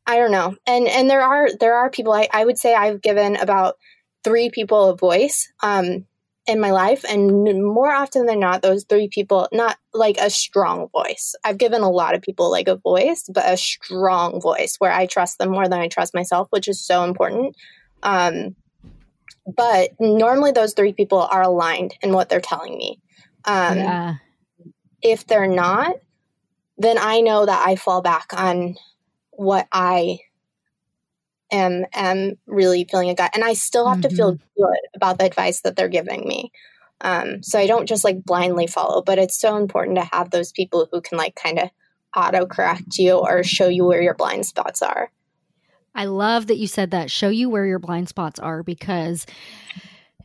[0.06, 0.56] I don't know.
[0.66, 3.76] And and there are there are people I, I would say I've given about
[4.24, 5.50] three people a voice.
[5.62, 6.06] Um
[6.48, 10.88] in my life and more often than not those three people not like a strong
[10.88, 14.90] voice i've given a lot of people like a voice but a strong voice where
[14.90, 17.54] i trust them more than i trust myself which is so important
[18.02, 18.56] um,
[19.56, 23.00] but normally those three people are aligned in what they're telling me
[23.44, 24.14] um, yeah.
[25.02, 25.96] if they're not
[26.78, 28.76] then I know that I fall back on
[29.30, 30.20] what I
[31.50, 34.08] am am really feeling a gut and I still have mm-hmm.
[34.08, 34.62] to feel mm-hmm.
[34.62, 36.52] good about the advice that they're giving me.
[37.00, 40.52] Um, so I don't just like blindly follow, but it's so important to have those
[40.52, 41.70] people who can like kind of
[42.16, 45.10] auto correct you or show you where your blind spots are.
[45.98, 47.10] I love that you said that.
[47.10, 49.26] Show you where your blind spots are because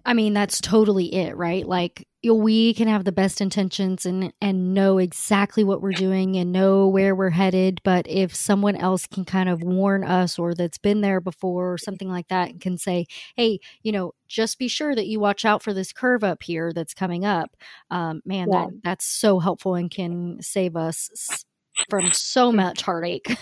[0.05, 1.65] I mean, that's totally it, right?
[1.65, 6.51] Like we can have the best intentions and and know exactly what we're doing and
[6.51, 10.77] know where we're headed, but if someone else can kind of warn us or that's
[10.77, 14.67] been there before or something like that and can say, "Hey, you know, just be
[14.67, 17.55] sure that you watch out for this curve up here that's coming up."
[17.89, 18.65] Um, man, yeah.
[18.65, 21.45] that that's so helpful and can save us
[21.89, 23.35] from so much heartache.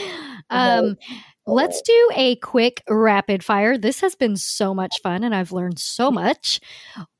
[0.50, 0.96] um,
[1.46, 3.78] let's do a quick rapid fire.
[3.78, 6.60] This has been so much fun and I've learned so much.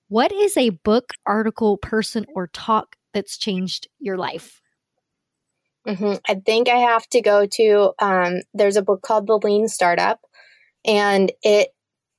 [0.09, 4.61] What is a book, article, person, or talk that's changed your life?
[5.87, 6.15] Mm-hmm.
[6.29, 10.21] I think I have to go to, um, there's a book called The Lean Startup,
[10.85, 11.69] and it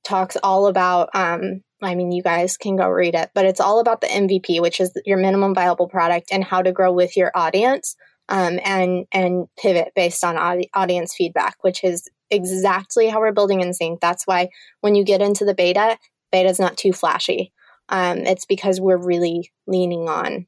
[0.03, 3.79] talks all about, um, I mean, you guys can go read it, but it's all
[3.79, 7.31] about the MVP, which is your minimum viable product and how to grow with your
[7.35, 7.95] audience
[8.29, 10.37] um, and and pivot based on
[10.73, 13.99] audience feedback, which is exactly how we're building In Sync.
[13.99, 14.49] That's why
[14.81, 15.97] when you get into the beta,
[16.31, 17.51] beta is not too flashy.
[17.89, 20.45] Um, it's because we're really leaning on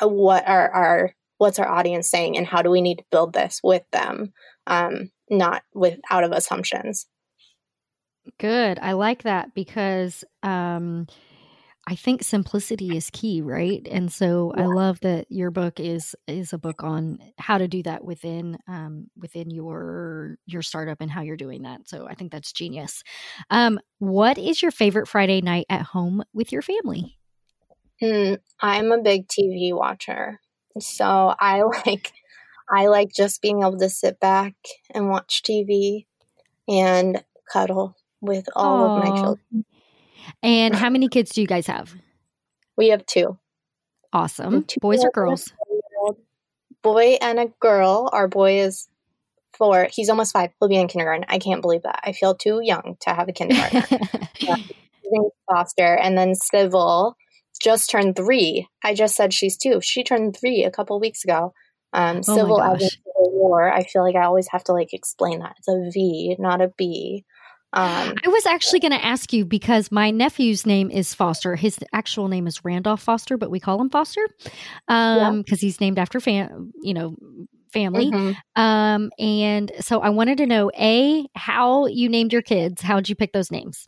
[0.00, 3.32] uh, what our, our what's our audience saying and how do we need to build
[3.32, 4.32] this with them,
[4.68, 7.06] um, not with out of assumptions.
[8.38, 8.78] Good.
[8.80, 11.06] I like that because um,
[11.88, 13.86] I think simplicity is key, right?
[13.88, 14.64] And so yeah.
[14.64, 18.58] I love that your book is is a book on how to do that within
[18.66, 21.88] um, within your your startup and how you're doing that.
[21.88, 23.04] So I think that's genius.
[23.50, 27.16] Um, what is your favorite Friday night at home with your family?
[28.02, 30.40] Mm, I'm a big TV watcher,
[30.80, 32.12] so I like
[32.68, 34.54] I like just being able to sit back
[34.92, 36.06] and watch TV
[36.66, 37.22] and
[37.52, 38.96] cuddle with all Aww.
[38.96, 39.64] of my children.
[40.42, 41.94] And how many kids do you guys have?
[42.76, 43.38] We have two.
[44.12, 44.64] Awesome.
[44.64, 45.52] Two Boys or girls?
[46.82, 48.08] Boy and a girl.
[48.12, 48.88] Our boy is
[49.56, 49.88] four.
[49.90, 50.50] He's almost five.
[50.60, 51.24] He'll be in kindergarten.
[51.28, 52.00] I can't believe that.
[52.04, 53.82] I feel too young to have a kindergarten.
[54.40, 54.56] yeah.
[55.48, 55.96] Foster.
[55.96, 57.16] And then Civil
[57.60, 58.68] just turned three.
[58.84, 59.80] I just said she's two.
[59.80, 61.52] She turned three a couple weeks ago.
[61.92, 63.72] Um, oh Civil as war.
[63.72, 65.54] I feel like I always have to like explain that.
[65.58, 67.24] It's a V, not a B.
[67.76, 71.56] Um, I was actually going to ask you because my nephew's name is Foster.
[71.56, 75.56] His actual name is Randolph Foster, but we call him Foster because um, yeah.
[75.56, 77.16] he's named after fam, you know,
[77.74, 78.10] family.
[78.10, 78.60] Mm-hmm.
[78.62, 82.80] Um, and so I wanted to know a how you named your kids.
[82.80, 83.86] How did you pick those names?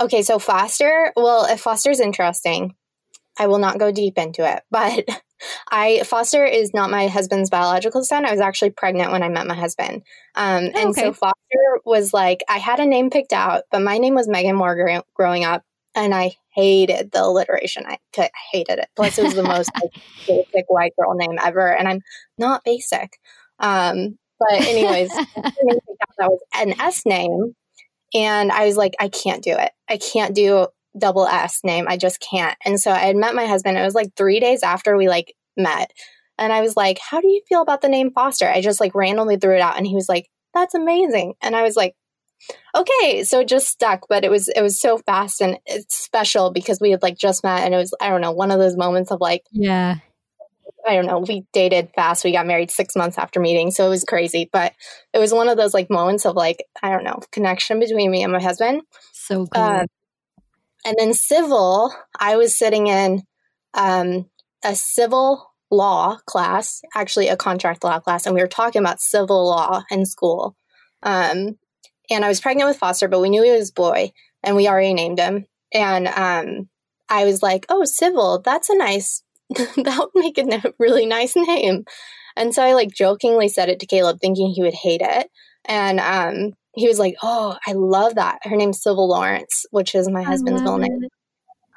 [0.00, 1.12] Okay, so Foster.
[1.14, 2.74] Well, if Foster's interesting,
[3.38, 5.04] I will not go deep into it, but
[5.70, 8.24] I Foster is not my husband's biological son.
[8.24, 10.02] I was actually pregnant when I met my husband.
[10.34, 11.02] Um, oh, and okay.
[11.02, 14.56] so Foster was like, I had a name picked out, but my name was Megan
[14.56, 15.62] Moore growing up,
[15.94, 17.84] and I hated the alliteration.
[17.86, 18.88] I, I hated it.
[18.96, 19.90] Plus, it was the most like,
[20.26, 22.00] basic white girl name ever, and I'm
[22.38, 23.18] not basic.
[23.58, 27.54] Um, but anyways, that was an S name,
[28.14, 29.72] and I was like, I can't do it.
[29.88, 30.68] I can't do
[30.98, 31.86] double S name.
[31.88, 32.56] I just can't.
[32.64, 33.78] And so I had met my husband.
[33.78, 35.92] It was like three days after we like met.
[36.38, 38.46] And I was like, how do you feel about the name Foster?
[38.46, 41.34] I just like randomly threw it out and he was like, that's amazing.
[41.40, 41.94] And I was like,
[42.74, 43.24] okay.
[43.24, 46.78] So it just stuck, but it was, it was so fast and it's special because
[46.80, 49.10] we had like just met and it was, I don't know, one of those moments
[49.10, 49.96] of like, yeah.
[50.86, 51.18] I don't know.
[51.18, 52.24] We dated fast.
[52.24, 53.72] We got married six months after meeting.
[53.72, 54.48] So it was crazy.
[54.52, 54.72] But
[55.12, 58.22] it was one of those like moments of like, I don't know, connection between me
[58.22, 58.82] and my husband.
[59.12, 59.58] So good.
[59.58, 59.86] Uh,
[60.86, 63.24] and then civil, I was sitting in
[63.74, 64.30] um,
[64.64, 69.46] a civil law class, actually a contract law class, and we were talking about civil
[69.46, 70.56] law in school.
[71.02, 71.58] Um,
[72.10, 74.12] and I was pregnant with Foster, but we knew he was boy,
[74.44, 75.46] and we already named him.
[75.74, 76.68] And um,
[77.08, 79.22] I was like, "Oh, civil, that's a nice.
[79.50, 81.84] that would make a really nice name."
[82.36, 85.28] And so I like jokingly said it to Caleb, thinking he would hate it.
[85.64, 90.08] And um, he was like, "Oh, I love that." Her name's Civil Lawrence, which is
[90.08, 91.08] my husband's middle name.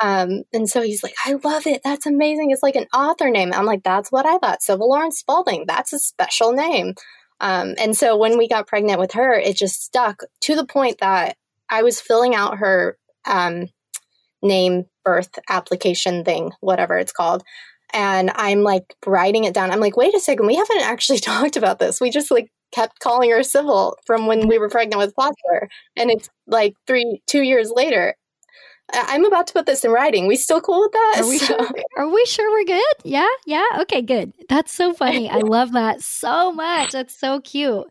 [0.02, 1.82] Um, and so he's like, "I love it.
[1.84, 2.52] That's amazing.
[2.52, 4.62] It's like an author name." I'm like, "That's what I thought.
[4.62, 5.66] Civil Lawrence Spaulding.
[5.68, 6.94] That's a special name."
[7.42, 11.00] Um, and so when we got pregnant with her, it just stuck to the point
[11.00, 11.38] that
[11.70, 13.68] I was filling out her um,
[14.42, 17.44] name birth application thing, whatever it's called.
[17.92, 19.72] And I'm like writing it down.
[19.72, 22.02] I'm like, wait a second, we haven't actually talked about this.
[22.02, 25.70] We just like kept calling her civil from when we were pregnant with Foster.
[25.96, 28.16] And it's like three, two years later.
[28.94, 30.28] I- am about to put this in writing.
[30.28, 31.16] We still cool with that?
[31.20, 31.46] Are we so.
[31.46, 31.70] sure?
[31.98, 32.94] Are we sure we're good?
[33.04, 33.66] Yeah, yeah.
[33.80, 34.34] Okay, good.
[34.48, 35.30] That's so funny.
[35.30, 36.92] I love that so much.
[36.92, 37.86] That's so cute.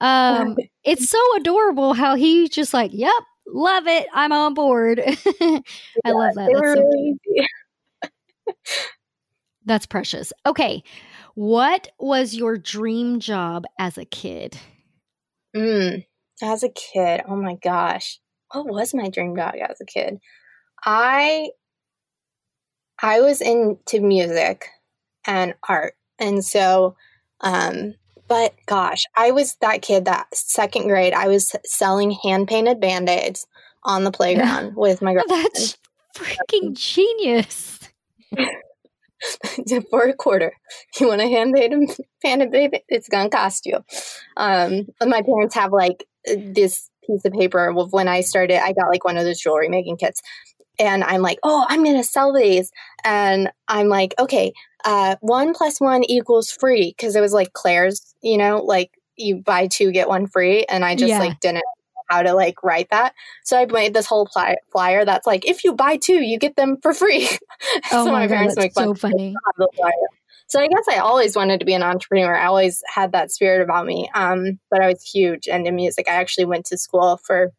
[0.00, 4.06] Um, it's so adorable how he just like, "Yep, love it.
[4.14, 5.62] I'm on board." I
[6.04, 6.50] yeah, love that.
[6.52, 7.18] That's, so really
[9.64, 10.32] That's precious.
[10.46, 10.82] Okay,
[11.34, 14.56] what was your dream job as a kid?
[15.54, 16.04] Mm,
[16.42, 18.20] as a kid, oh my gosh,
[18.52, 20.18] what was my dream job as a kid?
[20.84, 21.50] I
[23.00, 24.68] I was into music
[25.26, 26.96] and art, and so,
[27.40, 27.94] um,
[28.28, 31.12] but gosh, I was that kid that second grade.
[31.12, 33.46] I was selling hand painted band aids
[33.82, 35.44] on the playground with my girlfriend.
[35.52, 35.78] That's
[36.16, 37.80] freaking genius.
[39.90, 40.52] for a quarter.
[41.00, 41.54] You want a hand
[42.22, 42.80] painted baby?
[42.88, 43.84] It's gonna cost you.
[44.36, 48.62] Um, my parents have like this piece of paper of when I started.
[48.62, 50.22] I got like one of those jewelry making kits,
[50.78, 52.70] and I'm like, oh, I'm gonna sell these,
[53.02, 54.52] and I'm like, okay,
[54.84, 59.36] uh, one plus one equals free because it was like Claire's, you know, like you
[59.36, 61.18] buy two get one free, and I just yeah.
[61.18, 61.64] like didn't
[62.08, 63.14] how to like write that.
[63.44, 64.28] So I made this whole
[64.72, 67.28] flyer that's like, if you buy two, you get them for free.
[67.92, 69.34] Oh so my, my parents God, make so funny.
[70.48, 72.36] So I guess I always wanted to be an entrepreneur.
[72.36, 74.10] I always had that spirit about me.
[74.14, 76.06] Um, but I was huge into music.
[76.08, 77.52] I actually went to school for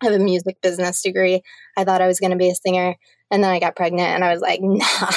[0.00, 1.42] I have a music business degree.
[1.76, 2.96] I thought I was going to be a singer,
[3.30, 5.12] and then I got pregnant, and I was like, nah,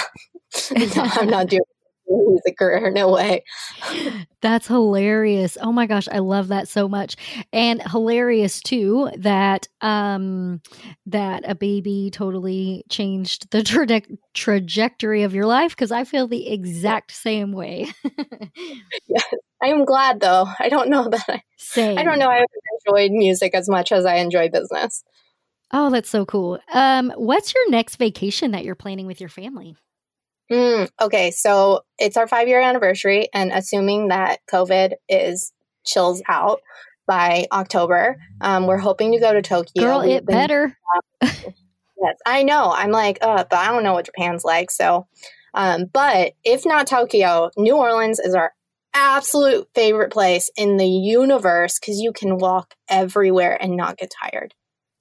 [0.96, 1.62] no, I'm not doing
[2.08, 2.92] music career.
[2.92, 3.44] No way.
[4.42, 5.58] That's hilarious.
[5.62, 7.16] Oh my gosh, I love that so much.
[7.52, 10.62] And hilarious too that um
[11.08, 14.02] that a baby totally changed the tra-
[14.34, 17.88] trajectory of your life because I feel the exact same way.
[19.08, 19.24] yes.
[19.64, 20.48] I am glad though.
[20.60, 21.98] I don't know that I Same.
[21.98, 22.46] I don't know I
[22.88, 25.04] enjoyed music as much as I enjoy business.
[25.72, 26.60] Oh, that's so cool.
[26.72, 29.76] Um, what's your next vacation that you're planning with your family?
[30.52, 35.52] Mm, okay, so it's our five year anniversary, and assuming that COVID is
[35.86, 36.62] chills out
[37.08, 39.84] by October, um, we're hoping to go to Tokyo.
[39.84, 40.78] Girl, We've it been, better.
[41.22, 42.72] yes, I know.
[42.76, 44.72] I'm like, uh, but I don't know what Japan's like.
[44.72, 45.08] So,
[45.54, 48.54] um, but if not Tokyo, New Orleans is our
[48.94, 54.54] absolute favorite place in the universe because you can walk everywhere and not get tired.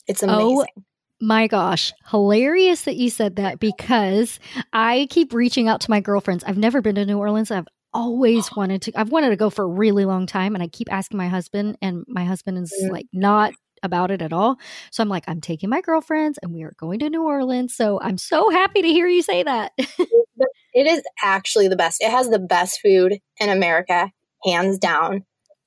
[0.07, 0.85] It's oh amazing.
[1.25, 4.39] My gosh, hilarious that you said that because
[4.75, 6.45] I keep reaching out to my girlfriends.
[6.45, 7.51] I've never been to New Orleans.
[7.51, 10.67] I've always wanted to I've wanted to go for a really long time and I
[10.67, 12.91] keep asking my husband and my husband is mm.
[12.91, 14.57] like not about it at all.
[14.91, 17.75] So I'm like I'm taking my girlfriends and we are going to New Orleans.
[17.75, 19.73] So I'm so happy to hear you say that.
[19.79, 22.03] it is actually the best.
[22.03, 24.11] It has the best food in America,
[24.45, 25.25] hands down.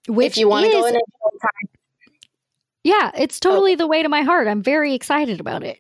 [0.08, 1.77] Which if you want to go in a time,
[2.88, 3.50] yeah, it's oh.
[3.50, 3.76] totally oh.
[3.76, 4.48] the way to my heart.
[4.48, 5.80] I'm very excited about it.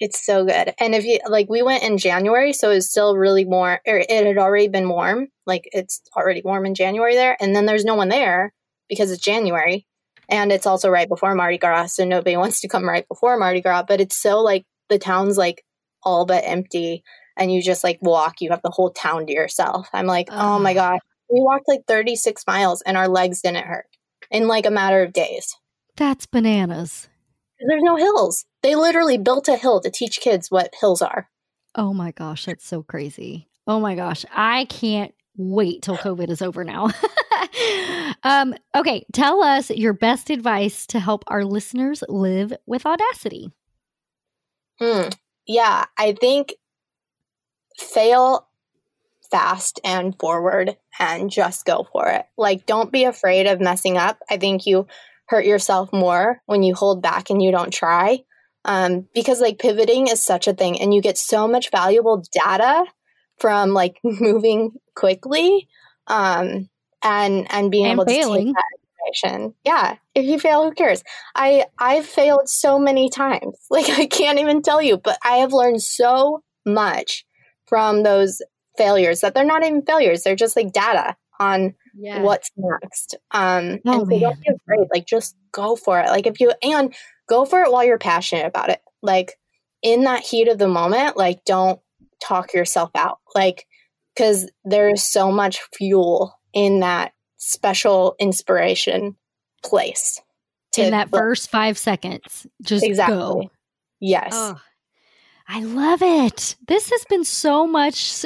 [0.00, 0.74] It's so good.
[0.80, 4.10] And if you like, we went in January, so it's still really warm, or it
[4.10, 5.28] had already been warm.
[5.46, 7.36] Like it's already warm in January there.
[7.40, 8.52] And then there's no one there
[8.88, 9.86] because it's January.
[10.28, 11.94] And it's also right before Mardi Gras.
[11.94, 13.84] So nobody wants to come right before Mardi Gras.
[13.86, 15.64] But it's so like the town's like
[16.02, 17.04] all but empty.
[17.36, 19.88] And you just like walk, you have the whole town to yourself.
[19.92, 20.98] I'm like, oh my God.
[21.30, 23.86] We walked like 36 miles and our legs didn't hurt
[24.30, 25.54] in like a matter of days.
[25.96, 27.08] That's bananas.
[27.60, 28.44] There's no hills.
[28.62, 31.28] They literally built a hill to teach kids what hills are.
[31.74, 33.48] Oh my gosh, that's so crazy.
[33.66, 36.90] Oh my gosh, I can't wait till COVID is over now.
[38.22, 43.50] um, okay, tell us your best advice to help our listeners live with audacity.
[44.78, 45.08] Hmm.
[45.46, 46.54] Yeah, I think
[47.78, 48.48] fail
[49.30, 52.26] fast and forward and just go for it.
[52.36, 54.18] Like, don't be afraid of messing up.
[54.30, 54.86] I think you
[55.26, 58.20] hurt yourself more when you hold back and you don't try.
[58.64, 62.84] Um, because like pivoting is such a thing and you get so much valuable data
[63.38, 65.68] from like moving quickly
[66.06, 66.68] um,
[67.02, 68.46] and and being and able failing.
[68.46, 69.54] to take that information.
[69.64, 71.02] Yeah, if you fail, who cares?
[71.34, 73.56] I I've failed so many times.
[73.70, 77.26] Like I can't even tell you, but I have learned so much
[77.66, 78.40] from those
[78.78, 80.22] failures that they're not even failures.
[80.22, 83.16] They're just like data on what's next.
[83.30, 84.88] Um, oh, and so don't be afraid.
[84.92, 86.08] Like, just go for it.
[86.08, 86.94] Like, if you, and
[87.28, 88.80] go for it while you're passionate about it.
[89.02, 89.32] Like,
[89.82, 91.80] in that heat of the moment, like, don't
[92.22, 93.18] talk yourself out.
[93.34, 93.66] Like,
[94.14, 99.16] because there's so much fuel in that special inspiration
[99.62, 100.20] place.
[100.78, 103.16] in that first five seconds, just exactly.
[103.16, 103.50] go.
[104.00, 104.30] Yes.
[104.32, 104.60] Oh,
[105.48, 106.56] I love it.
[106.66, 108.24] This has been so much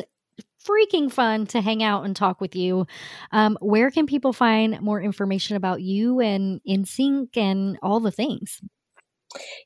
[0.68, 2.86] freaking fun to hang out and talk with you.
[3.32, 8.10] Um, where can people find more information about you and In Sync and all the
[8.10, 8.60] things?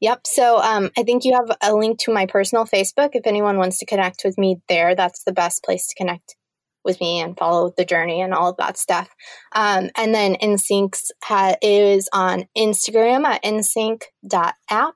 [0.00, 0.26] Yep.
[0.26, 3.10] So um, I think you have a link to my personal Facebook.
[3.12, 6.36] If anyone wants to connect with me there, that's the best place to connect
[6.84, 9.08] with me and follow the journey and all of that stuff.
[9.54, 14.94] Um, and then In Sync's ha- is on Instagram at insync.app.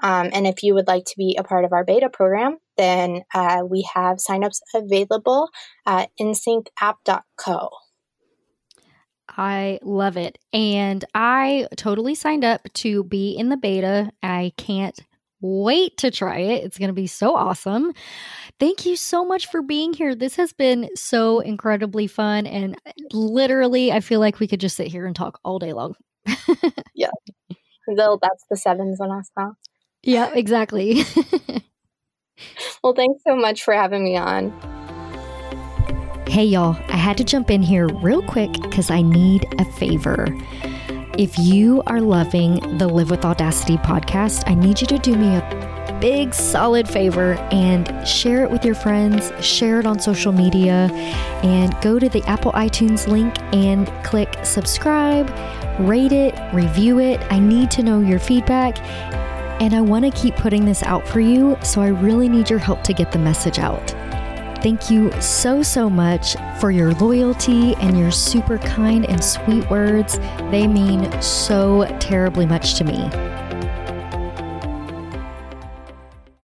[0.00, 3.22] Um, and if you would like to be a part of our beta program, then
[3.34, 5.48] uh, we have signups available
[5.86, 7.70] at insyncapp.co.
[9.28, 10.38] I love it.
[10.52, 14.10] And I totally signed up to be in the beta.
[14.22, 14.98] I can't
[15.40, 16.64] wait to try it.
[16.64, 17.92] It's going to be so awesome.
[18.58, 20.14] Thank you so much for being here.
[20.14, 22.46] This has been so incredibly fun.
[22.46, 22.76] And
[23.12, 25.94] literally, I feel like we could just sit here and talk all day long.
[26.94, 27.10] yeah.
[27.96, 29.52] Though that's the sevens on us, huh?
[30.02, 31.04] Yeah, exactly.
[32.82, 34.50] well, thanks so much for having me on.
[36.28, 40.26] Hey, y'all, I had to jump in here real quick because I need a favor.
[41.18, 45.34] If you are loving the Live with Audacity podcast, I need you to do me
[45.34, 50.88] a big, solid favor and share it with your friends, share it on social media,
[51.42, 55.28] and go to the Apple iTunes link and click subscribe,
[55.80, 57.20] rate it, review it.
[57.32, 58.78] I need to know your feedback.
[59.60, 62.60] And I want to keep putting this out for you, so I really need your
[62.60, 63.90] help to get the message out.
[64.62, 70.18] Thank you so, so much for your loyalty and your super kind and sweet words.
[70.50, 73.08] They mean so terribly much to me.